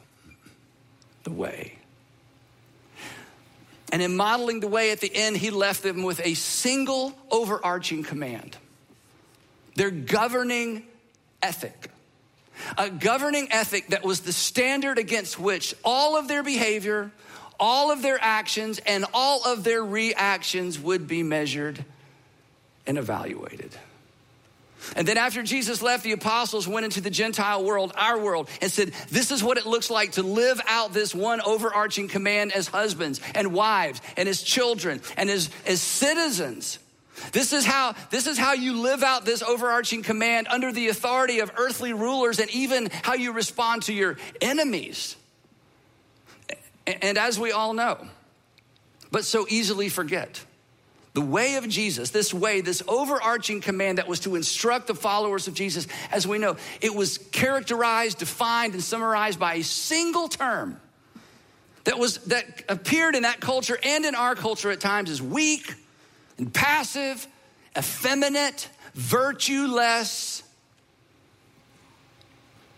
the 1.22 1.30
way. 1.30 1.78
And 3.92 4.02
in 4.02 4.16
modeling 4.16 4.60
the 4.60 4.66
way 4.66 4.90
at 4.90 5.00
the 5.00 5.14
end, 5.14 5.36
he 5.36 5.50
left 5.50 5.82
them 5.82 6.02
with 6.02 6.20
a 6.24 6.34
single 6.34 7.16
overarching 7.30 8.02
command 8.02 8.58
their 9.76 9.90
governing 9.90 10.82
ethic. 11.42 11.90
A 12.78 12.88
governing 12.88 13.48
ethic 13.50 13.88
that 13.88 14.02
was 14.02 14.20
the 14.20 14.32
standard 14.32 14.96
against 14.96 15.38
which 15.38 15.74
all 15.84 16.16
of 16.16 16.28
their 16.28 16.42
behavior, 16.42 17.10
all 17.60 17.92
of 17.92 18.00
their 18.00 18.18
actions, 18.18 18.80
and 18.86 19.04
all 19.12 19.44
of 19.44 19.64
their 19.64 19.84
reactions 19.84 20.78
would 20.78 21.06
be 21.06 21.22
measured 21.22 21.84
and 22.86 22.96
evaluated. 22.96 23.76
And 24.94 25.06
then 25.06 25.16
after 25.16 25.42
Jesus 25.42 25.82
left, 25.82 26.04
the 26.04 26.12
apostles 26.12 26.68
went 26.68 26.84
into 26.84 27.00
the 27.00 27.10
Gentile 27.10 27.64
world, 27.64 27.92
our 27.96 28.18
world, 28.18 28.48
and 28.60 28.70
said, 28.70 28.92
This 29.10 29.30
is 29.30 29.42
what 29.42 29.58
it 29.58 29.66
looks 29.66 29.90
like 29.90 30.12
to 30.12 30.22
live 30.22 30.60
out 30.68 30.92
this 30.92 31.14
one 31.14 31.40
overarching 31.40 32.08
command 32.08 32.52
as 32.52 32.68
husbands 32.68 33.20
and 33.34 33.52
wives 33.52 34.00
and 34.16 34.28
as 34.28 34.42
children 34.42 35.00
and 35.16 35.30
as, 35.30 35.50
as 35.66 35.80
citizens. 35.80 36.78
This 37.32 37.52
is 37.52 37.64
how 37.64 37.94
this 38.10 38.26
is 38.26 38.36
how 38.36 38.52
you 38.52 38.80
live 38.80 39.02
out 39.02 39.24
this 39.24 39.42
overarching 39.42 40.02
command 40.02 40.48
under 40.50 40.70
the 40.70 40.88
authority 40.88 41.40
of 41.40 41.50
earthly 41.56 41.94
rulers 41.94 42.38
and 42.38 42.50
even 42.50 42.90
how 43.02 43.14
you 43.14 43.32
respond 43.32 43.82
to 43.84 43.92
your 43.92 44.18
enemies. 44.40 45.16
And 46.86 47.18
as 47.18 47.40
we 47.40 47.52
all 47.52 47.72
know, 47.72 48.06
but 49.10 49.24
so 49.24 49.46
easily 49.48 49.88
forget, 49.88 50.44
the 51.16 51.22
way 51.22 51.54
of 51.54 51.66
Jesus, 51.66 52.10
this 52.10 52.34
way, 52.34 52.60
this 52.60 52.82
overarching 52.86 53.62
command 53.62 53.96
that 53.96 54.06
was 54.06 54.20
to 54.20 54.36
instruct 54.36 54.86
the 54.86 54.94
followers 54.94 55.48
of 55.48 55.54
Jesus, 55.54 55.86
as 56.12 56.26
we 56.26 56.36
know, 56.36 56.58
it 56.82 56.94
was 56.94 57.16
characterized, 57.16 58.18
defined, 58.18 58.74
and 58.74 58.84
summarized 58.84 59.40
by 59.40 59.54
a 59.54 59.62
single 59.62 60.28
term 60.28 60.78
that 61.84 61.98
was 61.98 62.18
that 62.24 62.64
appeared 62.68 63.14
in 63.14 63.22
that 63.22 63.40
culture 63.40 63.78
and 63.82 64.04
in 64.04 64.14
our 64.14 64.34
culture 64.34 64.70
at 64.70 64.78
times 64.78 65.08
as 65.08 65.22
weak 65.22 65.74
and 66.36 66.52
passive, 66.52 67.26
effeminate, 67.78 68.68
virtueless. 68.94 70.42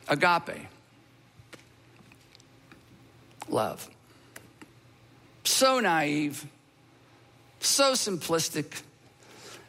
Agape. 0.06 0.68
Love. 3.48 3.90
So 5.42 5.80
naive 5.80 6.46
so 7.68 7.92
simplistic. 7.92 8.82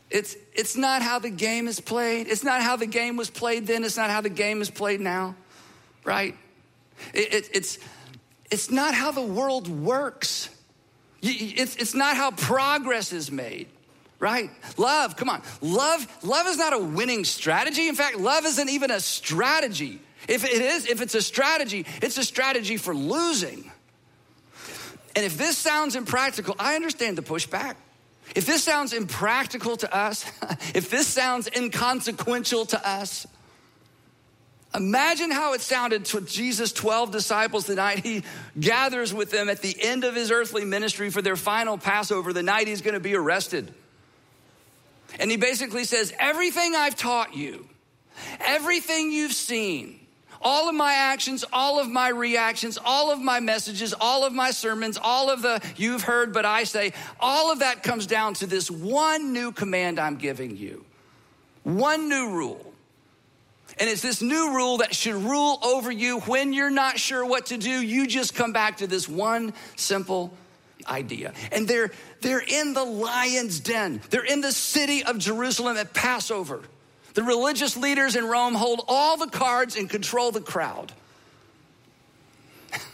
It's, 0.10 0.36
it's 0.54 0.76
not 0.76 1.02
how 1.02 1.20
the 1.20 1.30
game 1.30 1.68
is 1.68 1.80
played. 1.80 2.28
It's 2.28 2.44
not 2.44 2.62
how 2.62 2.76
the 2.76 2.88
game 2.88 3.16
was 3.16 3.30
played 3.30 3.68
then. 3.68 3.84
It's 3.84 3.98
not 3.98 4.10
how 4.10 4.22
the 4.22 4.30
game 4.30 4.62
is 4.62 4.70
played 4.70 5.00
now, 5.00 5.36
right? 6.04 6.36
It, 7.14 7.34
it, 7.34 7.50
it's, 7.54 7.80
it's 8.50 8.72
not 8.72 8.94
how 8.94 9.12
the 9.12 9.22
world 9.22 9.68
works. 9.68 10.50
It's, 11.22 11.76
it's 11.76 11.94
not 11.94 12.16
how 12.16 12.32
progress 12.32 13.14
is 13.14 13.32
made, 13.32 13.68
right? 14.20 14.50
Love, 14.78 15.16
come 15.16 15.30
on. 15.30 15.44
Love, 15.62 16.08
love 16.24 16.48
is 16.48 16.58
not 16.58 16.74
a 16.74 16.80
winning 16.80 17.24
strategy. 17.24 17.88
In 17.88 17.96
fact, 17.96 18.18
love 18.18 18.46
isn't 18.46 18.70
even 18.70 18.90
a 18.90 19.00
strategy. 19.00 20.00
If 20.28 20.44
it 20.44 20.62
is, 20.62 20.88
if 20.88 21.02
it's 21.02 21.16
a 21.16 21.22
strategy, 21.22 21.86
it's 22.02 22.18
a 22.18 22.24
strategy 22.24 22.78
for 22.78 22.96
losing. 22.96 23.72
And 25.16 25.26
if 25.26 25.38
this 25.38 25.58
sounds 25.58 25.96
impractical, 25.96 26.56
I 26.58 26.76
understand 26.76 27.18
the 27.18 27.22
pushback. 27.22 27.76
If 28.36 28.46
this 28.46 28.64
sounds 28.64 28.94
impractical 28.94 29.78
to 29.78 29.96
us, 29.96 30.26
if 30.76 30.90
this 30.90 31.08
sounds 31.08 31.48
inconsequential 31.48 32.66
to 32.68 32.88
us, 32.88 33.28
imagine 34.76 35.32
how 35.32 35.54
it 35.54 35.62
sounded 35.62 36.06
to 36.06 36.22
Jesus' 36.22 36.72
12 36.72 37.12
disciples 37.12 37.66
the 37.66 37.76
night 37.76 38.00
he 38.00 38.24
gathers 38.60 39.14
with 39.14 39.32
them 39.32 39.50
at 39.50 39.62
the 39.62 39.76
end 39.82 40.04
of 40.04 40.16
his 40.16 40.32
earthly 40.32 40.66
ministry 40.66 41.10
for 41.10 41.22
their 41.22 41.36
final 41.36 41.78
Passover, 41.78 42.34
the 42.34 42.44
night 42.44 42.68
he's 42.68 42.82
gonna 42.82 43.00
be 43.00 43.16
arrested. 43.16 43.74
And 45.20 45.32
he 45.32 45.38
basically 45.38 45.86
says, 45.86 46.14
Everything 46.20 46.76
I've 46.76 46.96
taught 46.96 47.36
you, 47.36 47.68
everything 48.40 49.12
you've 49.12 49.34
seen, 49.34 50.00
All 50.42 50.70
of 50.70 50.76
my 50.76 50.94
actions, 50.94 51.44
all 51.52 51.80
of 51.80 51.90
my 51.90 52.10
reactions, 52.10 52.78
all 52.84 53.12
of 53.12 53.20
my 53.20 53.40
messages, 53.40 53.94
all 54.00 54.24
of 54.24 54.34
my 54.34 54.52
sermons, 54.52 54.98
all 55.02 55.30
of 55.30 55.42
the 55.42 55.62
you've 55.76 56.04
heard, 56.04 56.34
but 56.34 56.46
I 56.46 56.64
say, 56.64 56.94
all 57.20 57.52
of 57.52 57.60
that 57.60 57.84
comes 57.84 58.08
down 58.08 58.36
to 58.36 58.48
this 58.48 58.72
one 58.72 59.34
new 59.34 59.52
command 59.52 60.00
I'm 60.00 60.16
giving 60.16 60.56
you. 60.56 60.86
One 61.64 62.08
new 62.08 62.30
rule. 62.30 62.74
And 63.80 63.90
it's 63.90 64.02
this 64.02 64.22
new 64.22 64.56
rule 64.56 64.78
that 64.78 64.94
should 64.96 65.16
rule 65.16 65.60
over 65.64 65.92
you 65.92 66.20
when 66.22 66.54
you're 66.54 66.70
not 66.70 67.00
sure 67.00 67.26
what 67.26 67.48
to 67.48 67.58
do. 67.58 67.70
You 67.70 68.08
just 68.08 68.36
come 68.36 68.52
back 68.52 68.78
to 68.78 68.88
this 68.88 69.08
one 69.08 69.54
simple 69.76 70.34
idea. 70.88 71.34
And 71.52 71.68
they're, 71.68 71.92
they're 72.22 72.44
in 72.46 72.74
the 72.74 72.84
lion's 72.84 73.60
den, 73.60 74.02
they're 74.10 74.24
in 74.24 74.42
the 74.42 74.52
city 74.52 75.04
of 75.04 75.18
Jerusalem 75.18 75.78
at 75.78 75.94
Passover. 75.94 76.62
The 77.20 77.26
religious 77.26 77.76
leaders 77.76 78.16
in 78.16 78.26
Rome 78.26 78.56
hold 78.56 78.86
all 78.88 79.18
the 79.18 79.28
cards 79.28 79.76
and 79.76 79.90
control 79.90 80.32
the 80.32 80.40
crowd. 80.40 80.94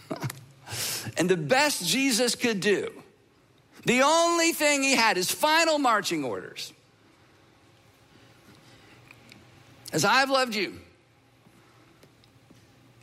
and 1.18 1.30
the 1.30 1.38
best 1.38 1.88
Jesus 1.88 2.34
could 2.34 2.60
do, 2.60 2.92
the 3.86 4.02
only 4.02 4.52
thing 4.52 4.82
he 4.82 4.96
had, 4.96 5.16
his 5.16 5.30
final 5.30 5.78
marching 5.78 6.24
orders. 6.24 6.74
As 9.94 10.04
I've 10.04 10.32
loved 10.32 10.56
you, 10.56 10.74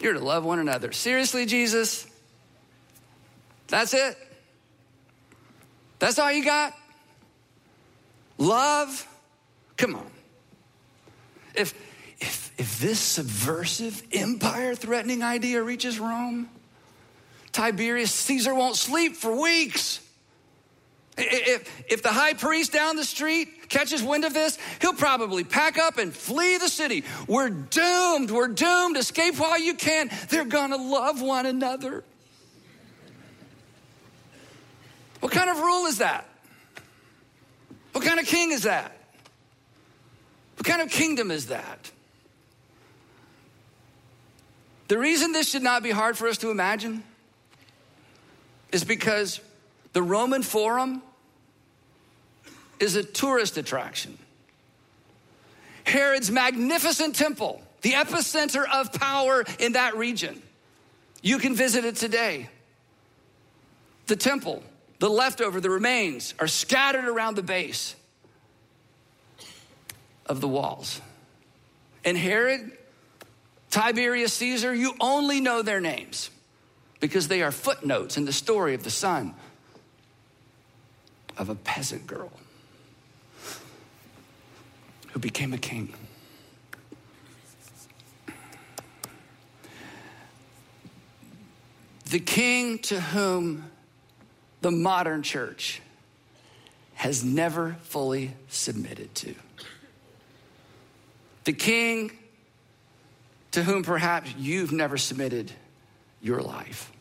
you're 0.01 0.15
to 0.15 0.19
love 0.19 0.45
one 0.45 0.59
another. 0.59 0.91
Seriously, 0.91 1.47
Jesus? 1.47 2.05
That's 3.69 3.95
it? 3.95 4.19
That's 6.01 6.19
all 6.19 6.33
you 6.33 6.45
got? 6.45 6.77
Love? 8.39 9.07
Come 9.77 9.95
on. 9.95 10.12
If, 11.55 11.75
if, 12.21 12.53
if 12.59 12.79
this 12.81 12.99
subversive, 12.99 14.03
empire 14.13 14.75
threatening 14.75 15.23
idea 15.23 15.63
reaches 15.63 15.99
Rome, 15.99 16.49
Tiberius 17.53 18.13
Caesar 18.13 18.55
won't 18.55 18.77
sleep 18.77 19.17
for 19.17 19.39
weeks. 19.39 20.01
If, 21.19 21.71
if 21.91 22.03
the 22.03 22.09
high 22.09 22.33
priest 22.33 22.73
down 22.73 22.97
the 22.97 23.05
street 23.05 23.69
catches 23.69 24.03
wind 24.03 24.25
of 24.25 24.33
this, 24.33 24.59
he'll 24.81 24.95
probably 24.95 25.45
pack 25.45 25.77
up 25.77 25.99
and 25.99 26.15
flee 26.15 26.57
the 26.57 26.69
city. 26.69 27.05
We're 27.29 27.51
doomed. 27.51 28.31
We're 28.31 28.49
doomed. 28.49 28.97
Escape 28.97 29.39
while 29.39 29.61
you 29.61 29.75
can. 29.75 30.11
They're 30.31 30.47
going 30.47 30.71
to 30.71 30.79
love 30.79 31.21
one 31.21 31.45
another. 31.45 32.03
What 35.21 35.33
kind 35.33 35.51
of 35.51 35.59
rule 35.59 35.87
is 35.87 35.99
that? 35.99 36.27
What 37.93 38.05
kind 38.05 38.19
of 38.19 38.27
king 38.27 38.53
is 38.53 38.63
that? 38.63 38.97
What 40.63 40.69
kind 40.69 40.83
of 40.83 40.91
kingdom 40.91 41.33
is 41.33 41.47
that? 41.47 41.91
The 44.87 44.97
reason 44.97 45.33
this 45.33 45.51
should 45.51 45.65
not 45.65 45.83
be 45.83 45.91
hard 45.91 46.17
for 46.17 46.29
us 46.29 46.39
to 46.39 46.53
imagine 46.53 47.03
is 48.71 48.85
because 48.85 49.41
the 49.93 50.05
Roman 50.05 50.45
Forum 50.45 51.03
is 52.79 52.95
a 52.95 53.03
tourist 53.03 53.57
attraction. 53.57 54.17
Herod's 55.83 56.31
magnificent 56.31 57.17
temple, 57.17 57.61
the 57.81 57.95
epicenter 57.95 58.65
of 58.73 58.93
power 58.93 59.43
in 59.59 59.73
that 59.73 59.97
region. 59.97 60.41
You 61.23 61.39
can 61.39 61.57
visit 61.57 61.85
it 61.85 61.97
today. 61.97 62.49
The 64.07 64.15
temple, 64.15 64.63
the 65.01 65.11
leftover, 65.11 65.61
the 65.61 65.71
remains 65.71 66.35
are 66.39 66.47
scattered 66.47 67.07
around 67.07 67.35
the 67.35 67.43
base 67.43 67.97
of 70.27 70.41
the 70.41 70.49
walls. 70.49 71.01
And 72.05 72.17
Herod, 72.17 72.73
Tiberius 73.71 74.33
Caesar, 74.35 74.75
you 74.75 74.95
only 75.01 75.41
know 75.41 75.63
their 75.63 75.81
names 75.81 76.31
because 77.01 77.29
they 77.29 77.43
are 77.43 77.51
footnotes 77.51 78.17
in 78.17 78.25
the 78.25 78.33
story 78.33 78.75
of 78.75 78.85
the 78.85 78.91
son 78.91 79.35
of 81.37 81.49
a 81.49 81.55
peasant 81.55 82.07
girl 82.07 82.31
who 85.13 85.19
became 85.19 85.53
a 85.53 85.59
king. 85.59 85.95
The 92.11 92.21
king 92.21 92.79
to 92.81 93.01
whom 93.01 93.71
the 94.61 94.71
modern 94.71 95.23
church 95.23 95.81
has 96.95 97.25
never 97.25 97.77
fully 97.83 98.35
submitted 98.49 99.15
to 99.17 99.35
the 101.45 101.53
king 101.53 102.13
to 103.53 103.63
whom 103.63 103.83
perhaps 103.83 104.33
you've 104.37 104.73
never 104.73 104.97
submitted 104.97 105.53
your 106.21 106.41
life 106.41 106.93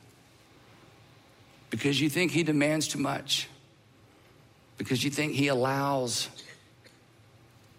because 1.71 1.99
you 1.99 2.09
think 2.09 2.31
he 2.31 2.43
demands 2.43 2.87
too 2.87 2.99
much, 2.99 3.47
because 4.77 5.03
you 5.03 5.09
think 5.09 5.33
he 5.33 5.47
allows 5.47 6.29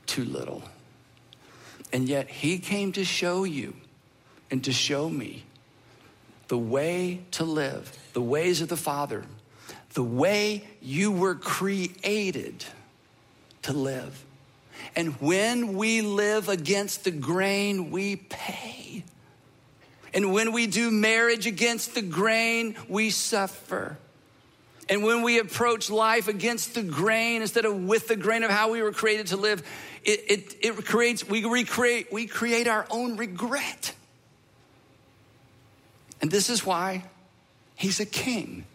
too 0.07 0.25
little. 0.25 0.62
And 1.92 2.09
yet 2.09 2.29
he 2.29 2.59
came 2.59 2.92
to 2.92 3.05
show 3.05 3.44
you 3.44 3.75
and 4.51 4.64
to 4.64 4.72
show 4.72 5.09
me 5.09 5.44
the 6.48 6.59
way 6.59 7.20
to 7.33 7.44
live, 7.44 7.96
the 8.14 8.22
ways 8.22 8.62
of 8.62 8.68
the 8.68 8.77
Father, 8.77 9.25
the 9.92 10.03
way 10.03 10.64
you 10.81 11.12
were 11.12 11.35
created 11.35 12.64
to 13.62 13.75
live. 13.75 14.25
And 14.94 15.20
when 15.20 15.74
we 15.74 16.02
live 16.02 16.48
against 16.48 17.05
the 17.05 17.11
grain, 17.11 17.90
we 17.90 18.16
pay. 18.16 19.05
And 20.14 20.33
when 20.33 20.52
we 20.52 20.66
do 20.66 20.90
marriage 20.90 21.46
against 21.46 21.94
the 21.94 22.02
grain, 22.02 22.76
we 22.88 23.11
suffer. 23.11 23.96
And 24.88 25.02
when 25.02 25.22
we 25.22 25.38
approach 25.38 25.88
life 25.88 26.28
against 26.28 26.74
the 26.74 26.83
grain 26.83 27.40
instead 27.40 27.64
of 27.64 27.74
with 27.85 28.09
the 28.09 28.16
grain 28.16 28.42
of 28.42 28.50
how 28.50 28.70
we 28.70 28.83
were 28.83 28.92
created 28.92 29.28
to 29.28 29.38
live, 29.38 29.62
it, 30.05 30.24
it, 30.28 30.57
it 30.61 30.85
creates, 30.85 31.26
we 31.26 31.44
recreate, 31.44 32.12
we 32.12 32.26
create 32.26 32.66
our 32.66 32.87
own 32.90 33.16
regret. 33.16 33.94
And 36.20 36.31
this 36.31 36.50
is 36.50 36.66
why 36.66 37.05
he's 37.74 38.00
a 38.00 38.07
king 38.07 38.66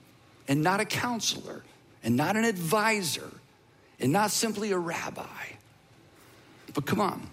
and 0.48 0.64
not 0.64 0.80
a 0.80 0.86
counselor 0.86 1.64
and 2.04 2.16
not 2.16 2.36
an 2.36 2.46
advisor 2.46 3.30
and 4.00 4.12
not 4.12 4.32
simply 4.32 4.72
a 4.72 4.78
rabbi. 4.78 5.57
But 6.78 6.86
come 6.86 7.02
on. 7.02 7.28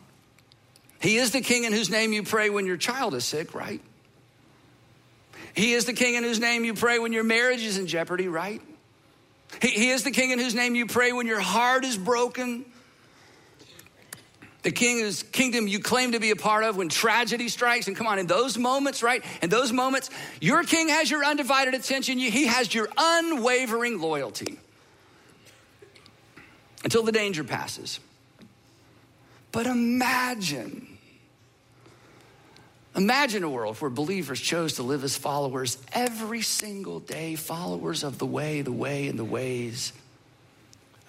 He 1.02 1.18
is 1.18 1.32
the 1.32 1.42
king 1.42 1.64
in 1.64 1.74
whose 1.74 1.90
name 1.90 2.14
you 2.14 2.22
pray 2.22 2.48
when 2.48 2.64
your 2.64 2.78
child 2.78 3.14
is 3.14 3.26
sick, 3.26 3.54
right? 3.54 3.78
He 5.52 5.74
is 5.74 5.84
the 5.84 5.92
king 5.92 6.14
in 6.14 6.24
whose 6.24 6.40
name 6.40 6.64
you 6.64 6.72
pray 6.72 6.98
when 6.98 7.12
your 7.12 7.24
marriage 7.24 7.62
is 7.62 7.76
in 7.76 7.86
jeopardy, 7.86 8.26
right? 8.26 8.62
He, 9.60 9.68
he 9.68 9.90
is 9.90 10.02
the 10.02 10.12
king 10.12 10.30
in 10.30 10.38
whose 10.38 10.54
name 10.54 10.74
you 10.74 10.86
pray 10.86 11.12
when 11.12 11.26
your 11.26 11.40
heart 11.40 11.84
is 11.84 11.98
broken. 11.98 12.64
The 14.62 14.70
king 14.70 15.00
whose 15.00 15.22
kingdom 15.24 15.68
you 15.68 15.78
claim 15.78 16.12
to 16.12 16.20
be 16.20 16.30
a 16.30 16.36
part 16.36 16.64
of 16.64 16.78
when 16.78 16.88
tragedy 16.88 17.50
strikes. 17.50 17.86
And 17.86 17.94
come 17.94 18.06
on, 18.06 18.18
in 18.18 18.26
those 18.26 18.56
moments, 18.56 19.02
right? 19.02 19.22
In 19.42 19.50
those 19.50 19.74
moments, 19.74 20.08
your 20.40 20.62
king 20.62 20.88
has 20.88 21.10
your 21.10 21.22
undivided 21.22 21.74
attention. 21.74 22.16
He 22.16 22.46
has 22.46 22.74
your 22.74 22.88
unwavering 22.96 24.00
loyalty 24.00 24.58
until 26.82 27.02
the 27.02 27.12
danger 27.12 27.44
passes. 27.44 28.00
But 29.54 29.66
imagine, 29.66 30.98
imagine 32.96 33.44
a 33.44 33.48
world 33.48 33.76
where 33.76 33.88
believers 33.88 34.40
chose 34.40 34.72
to 34.74 34.82
live 34.82 35.04
as 35.04 35.16
followers 35.16 35.78
every 35.92 36.42
single 36.42 36.98
day, 36.98 37.36
followers 37.36 38.02
of 38.02 38.18
the 38.18 38.26
way, 38.26 38.62
the 38.62 38.72
way, 38.72 39.06
and 39.06 39.16
the 39.16 39.24
ways 39.24 39.92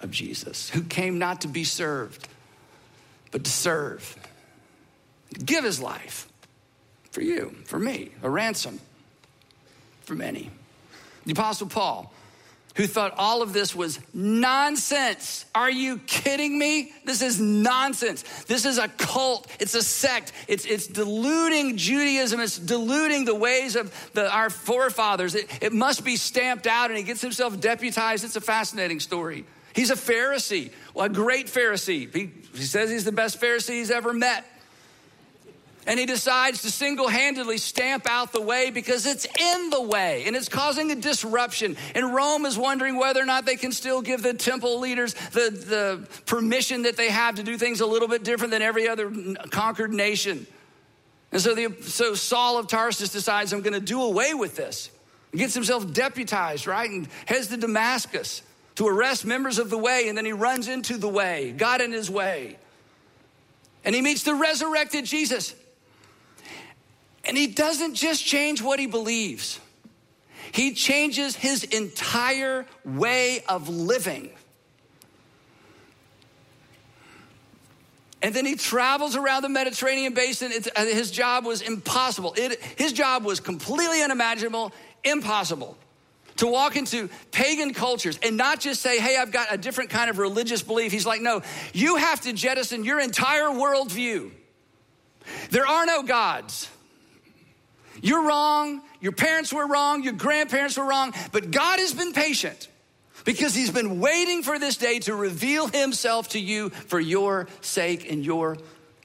of 0.00 0.12
Jesus, 0.12 0.70
who 0.70 0.84
came 0.84 1.18
not 1.18 1.40
to 1.40 1.48
be 1.48 1.64
served, 1.64 2.28
but 3.32 3.42
to 3.42 3.50
serve, 3.50 4.16
give 5.44 5.64
his 5.64 5.80
life 5.80 6.28
for 7.10 7.22
you, 7.22 7.52
for 7.64 7.80
me, 7.80 8.12
a 8.22 8.30
ransom 8.30 8.78
for 10.02 10.14
many. 10.14 10.50
The 11.24 11.32
Apostle 11.32 11.66
Paul 11.66 12.12
who 12.76 12.86
thought 12.86 13.14
all 13.16 13.42
of 13.42 13.52
this 13.52 13.74
was 13.74 13.98
nonsense. 14.12 15.46
Are 15.54 15.70
you 15.70 15.98
kidding 15.98 16.58
me? 16.58 16.92
This 17.04 17.22
is 17.22 17.40
nonsense. 17.40 18.22
This 18.44 18.64
is 18.64 18.78
a 18.78 18.88
cult. 18.88 19.50
It's 19.58 19.74
a 19.74 19.82
sect. 19.82 20.32
It's, 20.46 20.66
it's 20.66 20.86
diluting 20.86 21.78
Judaism. 21.78 22.38
It's 22.40 22.58
diluting 22.58 23.24
the 23.24 23.34
ways 23.34 23.76
of 23.76 23.92
the, 24.12 24.30
our 24.30 24.50
forefathers. 24.50 25.34
It, 25.34 25.50
it 25.62 25.72
must 25.72 26.04
be 26.04 26.16
stamped 26.16 26.66
out, 26.66 26.90
and 26.90 26.98
he 26.98 27.02
gets 27.02 27.22
himself 27.22 27.58
deputized. 27.60 28.24
It's 28.24 28.36
a 28.36 28.40
fascinating 28.40 29.00
story. 29.00 29.46
He's 29.74 29.90
a 29.90 29.94
Pharisee, 29.94 30.70
well, 30.94 31.06
a 31.06 31.10
great 31.10 31.48
Pharisee. 31.48 32.14
He, 32.14 32.30
he 32.54 32.64
says 32.64 32.90
he's 32.90 33.04
the 33.04 33.12
best 33.12 33.40
Pharisee 33.40 33.74
he's 33.74 33.90
ever 33.90 34.12
met 34.14 34.44
and 35.86 36.00
he 36.00 36.06
decides 36.06 36.62
to 36.62 36.70
single 36.70 37.06
handedly 37.06 37.58
stamp 37.58 38.06
out 38.10 38.32
the 38.32 38.40
way 38.40 38.70
because 38.70 39.06
it's 39.06 39.24
in 39.24 39.70
the 39.70 39.80
way 39.80 40.24
and 40.26 40.34
it's 40.34 40.48
causing 40.48 40.90
a 40.90 40.96
disruption. 40.96 41.76
And 41.94 42.12
Rome 42.12 42.44
is 42.44 42.58
wondering 42.58 42.96
whether 42.96 43.22
or 43.22 43.24
not 43.24 43.46
they 43.46 43.56
can 43.56 43.70
still 43.70 44.02
give 44.02 44.22
the 44.22 44.34
temple 44.34 44.80
leaders 44.80 45.14
the, 45.32 45.50
the 45.50 46.08
permission 46.26 46.82
that 46.82 46.96
they 46.96 47.08
have 47.08 47.36
to 47.36 47.44
do 47.44 47.56
things 47.56 47.80
a 47.80 47.86
little 47.86 48.08
bit 48.08 48.24
different 48.24 48.50
than 48.50 48.62
every 48.62 48.88
other 48.88 49.12
conquered 49.50 49.92
nation. 49.92 50.46
And 51.30 51.40
so, 51.40 51.54
the, 51.54 51.74
so 51.82 52.14
Saul 52.14 52.58
of 52.58 52.66
Tarsus 52.66 53.10
decides, 53.10 53.52
I'm 53.52 53.62
going 53.62 53.74
to 53.74 53.80
do 53.80 54.02
away 54.02 54.34
with 54.34 54.56
this. 54.56 54.90
He 55.30 55.38
gets 55.38 55.54
himself 55.54 55.92
deputized, 55.92 56.66
right? 56.66 56.90
And 56.90 57.08
heads 57.26 57.48
to 57.48 57.56
Damascus 57.56 58.42
to 58.76 58.88
arrest 58.88 59.24
members 59.24 59.58
of 59.58 59.70
the 59.70 59.78
way. 59.78 60.08
And 60.08 60.18
then 60.18 60.24
he 60.24 60.32
runs 60.32 60.66
into 60.66 60.96
the 60.96 61.08
way, 61.08 61.52
God 61.52 61.80
in 61.80 61.92
his 61.92 62.10
way. 62.10 62.56
And 63.84 63.94
he 63.94 64.02
meets 64.02 64.24
the 64.24 64.34
resurrected 64.34 65.04
Jesus. 65.04 65.54
And 67.26 67.36
he 67.36 67.48
doesn't 67.48 67.94
just 67.94 68.24
change 68.24 68.62
what 68.62 68.78
he 68.78 68.86
believes, 68.86 69.60
he 70.52 70.72
changes 70.74 71.36
his 71.36 71.64
entire 71.64 72.66
way 72.84 73.42
of 73.48 73.68
living. 73.68 74.30
And 78.22 78.34
then 78.34 78.46
he 78.46 78.56
travels 78.56 79.14
around 79.14 79.42
the 79.42 79.48
Mediterranean 79.48 80.14
basin. 80.14 80.50
Uh, 80.74 80.84
his 80.84 81.10
job 81.10 81.44
was 81.44 81.60
impossible. 81.60 82.34
It, 82.36 82.60
his 82.76 82.92
job 82.92 83.24
was 83.24 83.40
completely 83.40 84.02
unimaginable, 84.02 84.72
impossible. 85.04 85.76
To 86.38 86.46
walk 86.46 86.76
into 86.76 87.08
pagan 87.30 87.72
cultures 87.72 88.18
and 88.22 88.36
not 88.36 88.60
just 88.60 88.82
say, 88.82 88.98
hey, 88.98 89.16
I've 89.16 89.32
got 89.32 89.52
a 89.52 89.56
different 89.56 89.90
kind 89.90 90.10
of 90.10 90.18
religious 90.18 90.62
belief. 90.62 90.92
He's 90.92 91.06
like, 91.06 91.20
no, 91.20 91.42
you 91.72 91.96
have 91.96 92.22
to 92.22 92.32
jettison 92.32 92.84
your 92.84 93.00
entire 93.00 93.44
worldview. 93.44 94.32
There 95.50 95.66
are 95.66 95.86
no 95.86 96.02
gods. 96.02 96.68
You're 98.02 98.26
wrong. 98.26 98.82
Your 99.00 99.12
parents 99.12 99.52
were 99.52 99.66
wrong. 99.66 100.02
Your 100.02 100.12
grandparents 100.12 100.76
were 100.76 100.84
wrong. 100.84 101.12
But 101.32 101.50
God 101.50 101.78
has 101.78 101.94
been 101.94 102.12
patient 102.12 102.68
because 103.24 103.54
he's 103.54 103.70
been 103.70 104.00
waiting 104.00 104.42
for 104.42 104.58
this 104.58 104.76
day 104.76 104.98
to 105.00 105.14
reveal 105.14 105.66
himself 105.66 106.28
to 106.30 106.40
you 106.40 106.70
for 106.70 107.00
your 107.00 107.48
sake 107.60 108.10
and 108.10 108.24
your 108.24 108.56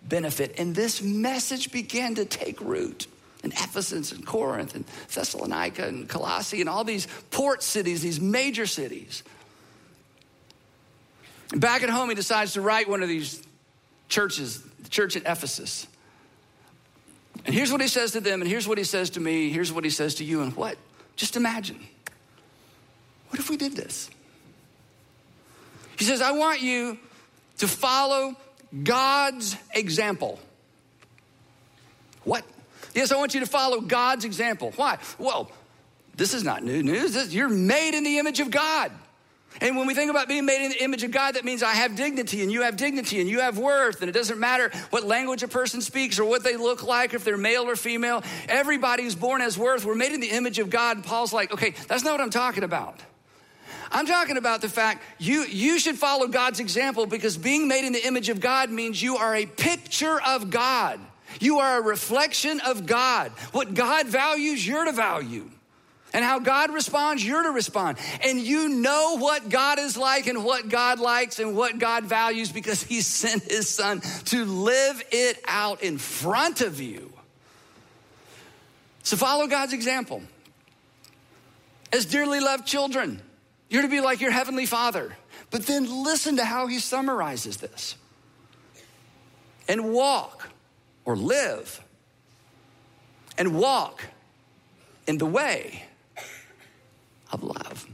benefit. 0.04 0.56
And 0.58 0.75
this 0.75 1.01
message 1.01 1.71
began 1.71 2.15
to 2.15 2.25
take 2.25 2.62
root 2.62 3.08
in 3.43 3.51
Ephesus 3.51 4.12
and 4.12 4.25
Corinth 4.25 4.75
and 4.75 4.86
Thessalonica 5.13 5.88
and 5.88 6.08
Colossae 6.08 6.62
and 6.62 6.69
all 6.69 6.84
these 6.84 7.08
port 7.32 7.63
cities, 7.63 8.01
these 8.01 8.19
major 8.19 8.65
cities. 8.65 9.23
Back 11.56 11.84
at 11.84 11.89
home, 11.89 12.10
he 12.10 12.15
decides 12.15 12.54
to 12.54 12.62
write 12.62 12.88
one 12.88 13.04
of 13.04 13.10
these 13.10 13.41
churches, 14.08 14.62
the 14.62 14.89
church 14.89 15.15
at 15.15 15.23
Ephesus. 15.23 15.88
And 17.45 17.56
here's 17.56 17.71
what 17.71 17.82
he 17.82 17.88
says 17.88 18.12
to 18.12 18.19
them, 18.19 18.41
and 18.41 18.49
here's 18.49 18.67
what 18.67 18.77
he 18.77 18.84
says 18.84 19.12
to 19.12 19.19
me, 19.19 19.49
here's 19.49 19.73
what 19.73 19.84
he 19.84 19.89
says 19.89 20.15
to 20.15 20.23
you, 20.23 20.41
and 20.41 20.56
what? 20.56 20.77
Just 21.15 21.36
imagine. 21.36 21.80
What 23.30 23.39
if 23.39 23.49
we 23.49 23.58
did 23.58 23.75
this? 23.75 24.10
He 25.97 26.06
says, 26.06 26.21
I 26.21 26.32
want 26.32 26.62
you 26.62 26.97
to 27.60 27.67
follow 27.67 28.36
God's 28.84 29.56
example. 29.73 30.39
What? 32.23 32.43
Yes, 32.93 33.12
I 33.12 33.17
want 33.17 33.34
you 33.34 33.39
to 33.39 33.45
follow 33.45 33.82
God's 33.82 34.25
example. 34.25 34.73
Why? 34.75 34.97
Well, 35.17 35.51
this 36.15 36.34
is 36.34 36.43
not 36.43 36.63
new 36.63 36.84
news. 36.84 37.13
This, 37.13 37.34
you're 37.34 37.49
made 37.49 37.95
in 37.95 38.04
the 38.04 38.19
image 38.19 38.39
of 38.39 38.51
God. 38.51 38.91
And 39.60 39.76
when 39.76 39.86
we 39.86 39.94
think 39.94 40.10
about 40.10 40.28
being 40.28 40.46
made 40.46 40.64
in 40.64 40.72
the 40.72 40.84
image 40.84 41.04
of 41.04 41.12
God, 41.12 41.36
that 41.36 41.44
means 41.44 41.62
I 41.62 41.74
have 41.74 41.96
dignity 41.96 42.42
and 42.42 42.52
you 42.52 42.62
have 42.62 42.78
dignity 42.78 43.20
and 43.20 43.30
you 43.30 43.42
have 43.42 43.58
worth. 43.58 44.02
And 44.02 44.10
it 44.10 44.14
doesn't 44.14 44.40
matter 44.40 44.72
what 44.90 45.04
language 45.04 45.44
a 45.44 45.48
person 45.48 45.82
speaks 45.82 46.18
or 46.20 46.26
what 46.26 46.44
they 46.44 46.56
look 46.56 46.84
like, 46.84 47.14
or 47.14 47.18
if 47.18 47.24
they're 47.24 47.38
male 47.38 47.70
or 47.70 47.76
female. 47.76 48.24
Everybody 48.48 49.04
who's 49.04 49.16
born 49.16 49.42
has 49.42 49.58
worth. 49.58 49.86
We're 49.86 49.96
made 49.96 50.14
in 50.14 50.22
the 50.22 50.30
image 50.30 50.58
of 50.58 50.70
God. 50.70 50.98
And 50.98 51.06
Paul's 51.06 51.34
like, 51.34 51.52
okay, 51.52 51.76
that's 51.88 52.04
not 52.04 52.14
what 52.14 52.22
I'm 52.22 52.30
talking 52.30 52.64
about. 52.64 53.00
I'm 53.92 54.06
talking 54.06 54.38
about 54.38 54.62
the 54.62 54.70
fact 54.70 55.04
you, 55.20 55.44
you 55.44 55.78
should 55.78 55.98
follow 55.98 56.28
God's 56.28 56.62
example 56.62 57.06
because 57.06 57.38
being 57.38 57.68
made 57.68 57.86
in 57.86 57.92
the 57.92 58.06
image 58.08 58.30
of 58.30 58.40
God 58.40 58.70
means 58.70 59.02
you 59.02 59.18
are 59.18 59.36
a 59.36 59.46
picture 59.46 60.22
of 60.22 60.50
God. 60.50 61.00
You 61.40 61.60
are 61.60 61.80
a 61.80 61.82
reflection 61.82 62.62
of 62.62 62.86
God. 62.86 63.32
What 63.52 63.74
God 63.74 64.08
values, 64.08 64.66
you're 64.66 64.86
to 64.86 64.92
value. 64.92 65.50
And 66.13 66.26
how 66.26 66.39
God 66.39 66.74
responds, 66.74 67.26
you're 67.26 67.43
to 67.43 67.52
respond. 67.52 67.97
And 68.24 68.39
you 68.39 68.67
know 68.67 69.17
what 69.17 69.47
God 69.50 69.80
is 69.80 69.95
like 69.95 70.28
and 70.28 70.43
what 70.43 70.67
God 70.67 71.00
likes 71.00 71.39
and 71.39 71.56
what 71.56 71.80
God 71.80 72.04
values 72.04 72.52
because 72.52 72.84
He 72.84 73.02
sent 73.02 73.43
His 73.43 73.69
Son 73.69 74.02
to 74.26 74.45
live 74.45 75.04
it 75.12 75.41
out 75.47 75.82
in 75.82 75.97
front 75.97 76.62
of 76.62 76.82
you. 76.82 77.13
So 79.04 79.17
follow 79.17 79.47
God's 79.47 79.74
example. 79.74 80.21
As 81.93 82.06
dearly 82.06 82.39
loved 82.39 82.65
children, 82.65 83.21
you're 83.69 83.82
to 83.82 83.88
be 83.88 84.02
like 84.02 84.21
your 84.21 84.32
Heavenly 84.32 84.65
Father. 84.65 85.15
But 85.50 85.65
then 85.65 86.04
listen 86.04 86.38
to 86.38 86.45
how 86.45 86.67
He 86.67 86.80
summarizes 86.80 87.58
this 87.58 87.95
and 89.67 89.93
walk 89.93 90.50
or 91.06 91.15
live 91.15 91.82
and 93.38 93.58
walk 93.58 94.06
in 95.08 95.17
the 95.17 95.26
way 95.26 95.84
of 97.32 97.44
love. 97.44 97.88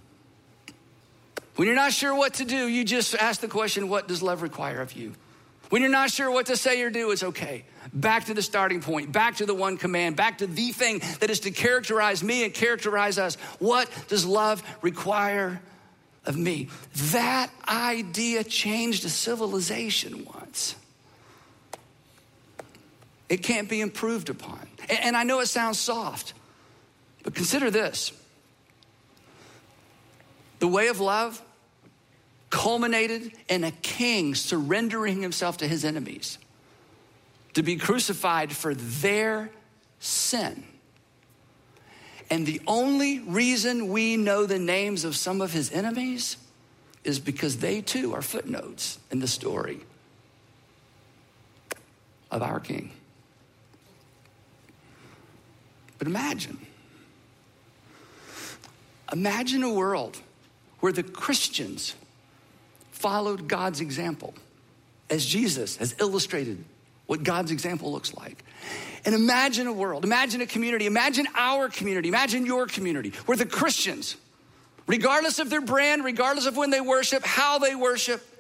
When 1.56 1.67
you're 1.67 1.76
not 1.76 1.91
sure 1.91 2.13
what 2.13 2.36
to 2.36 2.45
do, 2.45 2.67
you 2.67 2.84
just 2.84 3.15
ask 3.15 3.41
the 3.41 3.47
question, 3.47 3.89
What 3.89 4.08
does 4.08 4.21
love 4.21 4.41
require 4.41 4.82
of 4.82 4.93
you? 4.93 5.13
When 5.69 5.82
you're 5.82 5.91
not 5.91 6.12
sure 6.12 6.32
what 6.32 6.45
to 6.45 6.56
say 6.56 6.82
or 6.82 6.89
do, 6.89 7.12
it's 7.12 7.23
okay. 7.23 7.65
Back 7.91 8.26
to 8.26 8.34
the 8.34 8.41
starting 8.41 8.80
point, 8.80 9.12
back 9.12 9.38
to 9.38 9.45
the 9.45 9.54
one 9.54 9.78
command, 9.78 10.15
back 10.15 10.38
to 10.38 10.47
the 10.47 10.71
thing 10.71 11.02
that 11.19 11.30
is 11.30 11.41
to 11.41 11.52
characterize 11.52 12.23
me 12.23 12.45
and 12.45 12.54
characterize 12.54 13.17
us. 13.17 13.36
What 13.60 13.89
does 14.08 14.26
love 14.26 14.63
require 14.82 15.62
of 16.26 16.38
me? 16.38 16.69
That 17.12 17.50
idea 17.67 18.43
changed 18.45 19.04
a 19.04 19.10
civilization 19.10 20.26
once. 20.26 20.76
It 23.28 23.43
can't 23.43 23.67
be 23.67 23.82
improved 23.82 24.30
upon. 24.30 24.65
And 24.89 25.17
I 25.17 25.23
know 25.23 25.41
it 25.41 25.47
sounds 25.47 25.80
soft, 25.80 26.34
but 27.23 27.36
consider 27.36 27.69
this 27.69 28.13
the 30.60 30.67
way 30.67 30.88
of 30.88 31.00
love 31.00 31.41
culminated 32.50 33.32
in 33.50 33.63
a 33.63 33.72
king 33.72 34.34
surrendering 34.36 35.22
himself 35.22 35.58
to 35.58 35.67
his 35.67 35.84
enemies 35.84 36.38
to 37.54 37.63
be 37.63 37.76
crucified 37.76 38.56
for 38.56 38.74
their 38.76 39.50
sin. 40.00 40.63
And 42.30 42.46
the 42.46 42.62
only 42.67 43.20
reason 43.20 43.89
we 43.89 44.17
know 44.17 44.46
the 44.46 44.60
names 44.60 45.06
of 45.06 45.15
some 45.15 45.41
of 45.41 45.54
his 45.54 45.72
enemies 45.72 46.38
is 47.04 47.20
because 47.20 47.58
they 47.58 47.82
too 47.82 48.13
are 48.13 48.22
footnotes 48.22 49.00
in 49.12 49.20
the 49.20 49.28
story 49.28 49.80
of 52.30 52.41
our 52.41 52.60
king. 52.60 52.91
But 55.98 56.08
imagine, 56.08 56.60
imagine 59.12 59.63
a 59.63 59.74
world 59.74 60.22
where 60.79 60.91
the 60.91 61.03
Christians 61.03 61.95
followed 62.91 63.47
God's 63.47 63.81
example 63.81 64.33
as 65.09 65.25
Jesus 65.25 65.77
has 65.77 65.95
illustrated 65.99 66.63
what 67.05 67.23
God's 67.23 67.51
example 67.51 67.91
looks 67.91 68.13
like. 68.13 68.43
And 69.05 69.15
imagine 69.15 69.67
a 69.67 69.73
world, 69.73 70.03
imagine 70.03 70.41
a 70.41 70.45
community, 70.45 70.85
imagine 70.85 71.27
our 71.35 71.69
community, 71.69 72.09
imagine 72.09 72.45
your 72.45 72.67
community, 72.67 73.13
where 73.25 73.37
the 73.37 73.45
Christians, 73.45 74.17
regardless 74.85 75.39
of 75.39 75.49
their 75.49 75.61
brand, 75.61 76.03
regardless 76.03 76.45
of 76.45 76.57
when 76.57 76.69
they 76.69 76.81
worship, 76.81 77.23
how 77.23 77.59
they 77.59 77.75
worship, 77.75 78.21
or 78.21 78.37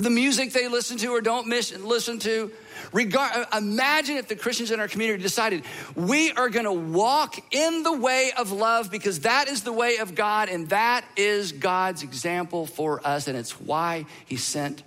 the 0.00 0.10
music 0.10 0.52
they 0.52 0.68
listen 0.68 0.96
to 0.98 1.08
or 1.08 1.20
don't 1.20 1.46
miss, 1.46 1.76
listen 1.76 2.18
to, 2.20 2.50
Regard, 2.92 3.32
uh, 3.36 3.58
imagine 3.58 4.16
if 4.16 4.26
the 4.26 4.34
Christians 4.34 4.70
in 4.70 4.80
our 4.80 4.88
community 4.88 5.22
decided 5.22 5.62
we 5.94 6.32
are 6.32 6.48
going 6.48 6.64
to 6.64 6.72
walk 6.72 7.38
in 7.52 7.82
the 7.82 7.96
way 7.96 8.32
of 8.36 8.50
love 8.50 8.90
because 8.90 9.20
that 9.20 9.48
is 9.48 9.62
the 9.62 9.72
way 9.72 9.98
of 9.98 10.14
God 10.14 10.48
and 10.48 10.68
that 10.70 11.04
is 11.16 11.52
God's 11.52 12.02
example 12.02 12.66
for 12.66 13.06
us, 13.06 13.28
and 13.28 13.36
it's 13.36 13.60
why 13.60 14.06
He 14.26 14.36
sent 14.36 14.82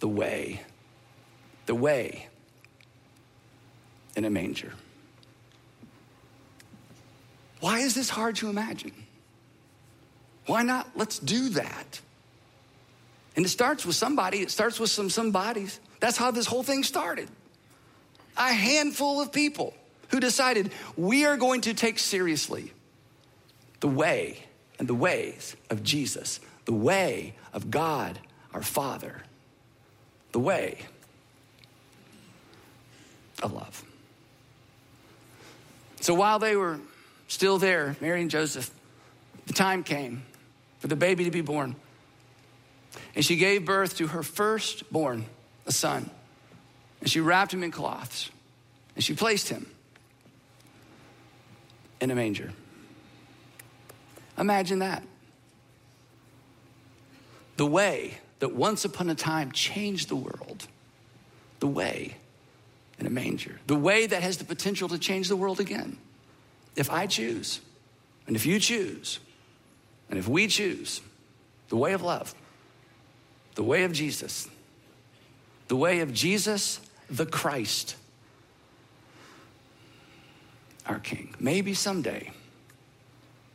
the 0.00 0.08
way. 0.08 0.60
The 1.66 1.74
way 1.74 2.28
in 4.16 4.24
a 4.24 4.30
manger. 4.30 4.72
Why 7.60 7.78
is 7.78 7.94
this 7.94 8.10
hard 8.10 8.36
to 8.36 8.50
imagine? 8.50 8.92
Why 10.46 10.62
not? 10.62 10.90
Let's 10.96 11.18
do 11.18 11.50
that. 11.50 12.00
And 13.36 13.44
it 13.44 13.48
starts 13.48 13.86
with 13.86 13.96
somebody, 13.96 14.38
it 14.40 14.50
starts 14.50 14.78
with 14.78 14.90
some 14.90 15.08
somebodies. 15.08 15.80
That's 16.00 16.16
how 16.16 16.30
this 16.30 16.46
whole 16.46 16.62
thing 16.62 16.82
started. 16.82 17.28
A 18.36 18.52
handful 18.52 19.20
of 19.20 19.32
people 19.32 19.74
who 20.08 20.20
decided 20.20 20.72
we 20.96 21.24
are 21.24 21.36
going 21.36 21.62
to 21.62 21.74
take 21.74 21.98
seriously 21.98 22.72
the 23.80 23.88
way 23.88 24.38
and 24.78 24.88
the 24.88 24.94
ways 24.94 25.56
of 25.70 25.82
Jesus, 25.82 26.40
the 26.64 26.72
way 26.72 27.34
of 27.52 27.70
God 27.70 28.18
our 28.52 28.62
Father, 28.62 29.22
the 30.32 30.38
way 30.38 30.78
of 33.42 33.52
love. 33.52 33.84
So 36.00 36.14
while 36.14 36.38
they 36.38 36.56
were 36.56 36.80
still 37.28 37.58
there, 37.58 37.96
Mary 38.00 38.20
and 38.20 38.30
Joseph, 38.30 38.70
the 39.46 39.52
time 39.52 39.84
came 39.84 40.22
for 40.80 40.88
the 40.88 40.96
baby 40.96 41.24
to 41.24 41.30
be 41.30 41.40
born. 41.40 41.76
And 43.14 43.24
she 43.24 43.36
gave 43.36 43.64
birth 43.64 43.96
to 43.98 44.08
her 44.08 44.22
firstborn 44.22 45.26
a 45.66 45.72
son. 45.72 46.10
And 47.00 47.10
she 47.10 47.20
wrapped 47.20 47.52
him 47.52 47.62
in 47.62 47.70
cloths 47.70 48.30
and 48.94 49.04
she 49.04 49.14
placed 49.14 49.48
him 49.48 49.66
in 52.00 52.10
a 52.10 52.14
manger. 52.14 52.52
Imagine 54.38 54.80
that. 54.80 55.02
The 57.56 57.66
way 57.66 58.18
that 58.38 58.54
once 58.54 58.84
upon 58.84 59.08
a 59.10 59.14
time 59.14 59.52
changed 59.52 60.08
the 60.08 60.16
world, 60.16 60.66
the 61.60 61.66
way 61.66 62.16
in 62.98 63.06
a 63.06 63.10
manger, 63.10 63.60
the 63.66 63.76
way 63.76 64.06
that 64.06 64.22
has 64.22 64.38
the 64.38 64.44
potential 64.44 64.88
to 64.88 64.98
change 64.98 65.28
the 65.28 65.36
world 65.36 65.60
again. 65.60 65.96
If 66.74 66.90
I 66.90 67.06
choose, 67.06 67.60
and 68.26 68.34
if 68.34 68.46
you 68.46 68.58
choose, 68.58 69.18
and 70.08 70.18
if 70.18 70.26
we 70.26 70.46
choose 70.46 71.00
the 71.68 71.76
way 71.76 71.92
of 71.92 72.02
love, 72.02 72.34
the 73.54 73.62
way 73.62 73.84
of 73.84 73.92
Jesus, 73.92 74.48
the 75.68 75.76
way 75.76 76.00
of 76.00 76.12
Jesus 76.12 76.80
the 77.12 77.26
Christ, 77.26 77.96
our 80.86 80.98
King, 80.98 81.34
maybe 81.38 81.74
someday 81.74 82.32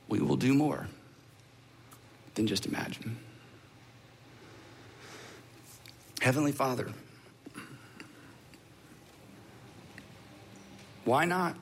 we 0.08 0.20
will 0.20 0.38
do 0.38 0.54
more 0.54 0.88
than 2.36 2.46
just 2.46 2.68
imagine. 2.68 3.18
Heavenly 6.22 6.52
Father, 6.52 6.92
why 11.04 11.26
not? 11.26 11.56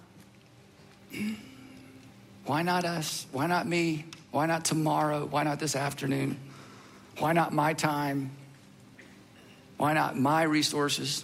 Why 2.45 2.61
not 2.61 2.83
us? 2.83 3.25
Why 3.31 3.47
not 3.47 3.67
me? 3.67 4.05
Why 4.31 4.45
not 4.45 4.65
tomorrow? 4.65 5.25
Why 5.25 5.43
not 5.43 5.59
this 5.59 5.75
afternoon? 5.75 6.38
Why 7.20 7.34
not 7.34 7.53
my 7.53 7.74
time? 7.74 8.32
Why 9.78 9.93
not 9.93 10.18
my 10.18 10.43
resources? 10.43 11.24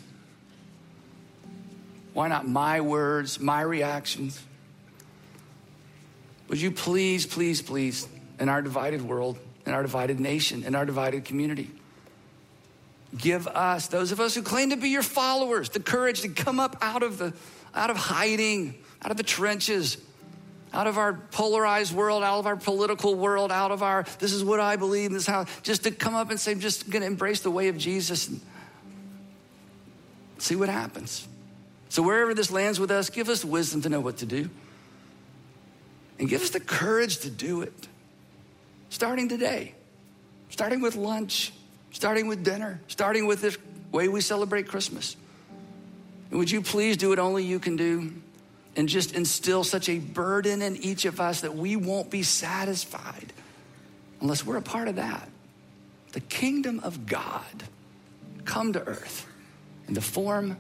Why 2.14 2.28
not 2.28 2.48
my 2.48 2.82
words, 2.82 3.40
my 3.40 3.62
reactions? 3.62 4.42
Would 6.50 6.60
you 6.60 6.72
please, 6.72 7.26
please, 7.26 7.62
please, 7.62 8.08
in 8.40 8.50
our 8.50 8.62
divided 8.62 9.02
world, 9.02 9.40
in 9.66 9.74
our 9.74 9.82
divided 9.82 10.20
nation, 10.20 10.64
in 10.64 10.76
our 10.76 10.86
divided 10.86 11.24
community, 11.24 11.72
give 13.18 13.48
us, 13.48 13.88
those 13.88 14.12
of 14.12 14.20
us 14.20 14.36
who 14.36 14.42
claim 14.42 14.72
to 14.72 14.76
be 14.76 14.90
your 14.90 15.04
followers, 15.04 15.70
the 15.70 15.80
courage 15.80 16.22
to 16.22 16.30
come 16.30 16.60
up 16.60 16.76
out 16.82 17.04
of 17.04 17.18
the 17.18 17.34
out 17.74 17.90
of 17.90 17.96
hiding, 17.96 18.76
out 19.02 19.12
of 19.12 19.18
the 19.18 19.24
trenches, 19.24 19.96
out 20.74 20.88
of 20.88 20.98
our 20.98 21.14
polarized 21.14 21.94
world, 21.94 22.24
out 22.24 22.40
of 22.40 22.48
our 22.48 22.56
political 22.56 23.16
world, 23.16 23.52
out 23.52 23.72
of 23.72 23.84
our 23.84 24.06
this 24.20 24.32
is 24.32 24.44
what 24.44 24.60
I 24.60 24.76
believe, 24.76 25.12
this 25.12 25.24
is 25.24 25.28
how 25.28 25.46
just 25.64 25.84
to 25.84 25.92
come 25.92 26.16
up 26.16 26.30
and 26.30 26.40
say, 26.40 26.52
I'm 26.52 26.60
just 26.60 26.90
gonna 26.90 27.06
embrace 27.06 27.42
the 27.42 27.52
way 27.52 27.68
of 27.68 27.78
Jesus 27.78 28.28
and 28.28 28.40
see 30.38 30.56
what 30.56 30.70
happens. 30.70 31.28
So 31.90 32.02
wherever 32.02 32.34
this 32.34 32.52
lands 32.52 32.80
with 32.80 32.90
us, 32.90 33.10
give 33.10 33.28
us 33.28 33.44
wisdom 33.44 33.82
to 33.82 33.90
know 33.90 34.00
what 34.00 34.18
to 34.18 34.26
do. 34.26 34.50
And 36.20 36.30
give 36.30 36.42
us 36.42 36.52
the 36.52 36.60
courage 36.60 37.18
to 37.20 37.30
do 37.30 37.64
it. 37.64 37.88
Starting 38.90 39.28
today, 39.28 39.74
starting 40.50 40.82
with 40.82 40.96
lunch, 40.96 41.52
starting 41.92 42.28
with 42.28 42.44
dinner, 42.44 42.80
starting 42.88 43.26
with 43.26 43.42
this 43.42 43.58
way 43.92 44.08
we 44.08 44.22
celebrate 44.22 44.68
Christmas. 44.68 45.18
And 46.30 46.40
would 46.40 46.50
you 46.50 46.62
please 46.62 46.96
do 46.96 47.10
what 47.10 47.20
only 47.20 47.44
you 47.44 47.60
can 47.60 47.76
do 47.76 48.14
and 48.76 48.88
just 48.88 49.14
instill 49.14 49.64
such 49.64 49.90
a 49.90 50.00
burden 50.00 50.62
in 50.62 50.78
each 50.78 51.06
of 51.06 51.20
us 51.20 51.42
that 51.42 51.56
we 51.56 51.76
won't 51.76 52.10
be 52.10 52.24
satisfied 52.24 53.34
unless 54.22 54.46
we're 54.46 54.58
a 54.58 54.62
part 54.62 54.88
of 54.88 54.96
that. 54.96 55.30
The 56.14 56.22
kingdom 56.22 56.80
of 56.82 57.06
God 57.06 57.64
come 58.46 58.74
to 58.74 58.84
earth 58.86 59.28
in 59.88 59.94
the 59.94 60.02
form 60.02 60.58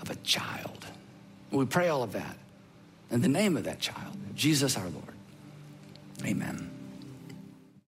of 0.00 0.10
a 0.10 0.16
child. 0.16 0.84
we 1.50 1.64
pray 1.64 1.88
all 1.88 2.02
of 2.02 2.12
that 2.12 2.36
in 3.10 3.20
the 3.20 3.28
name 3.28 3.56
of 3.56 3.64
that 3.64 3.80
child, 3.80 4.16
Jesus 4.34 4.76
our 4.76 4.88
Lord. 4.88 5.14
Amen. 6.24 6.73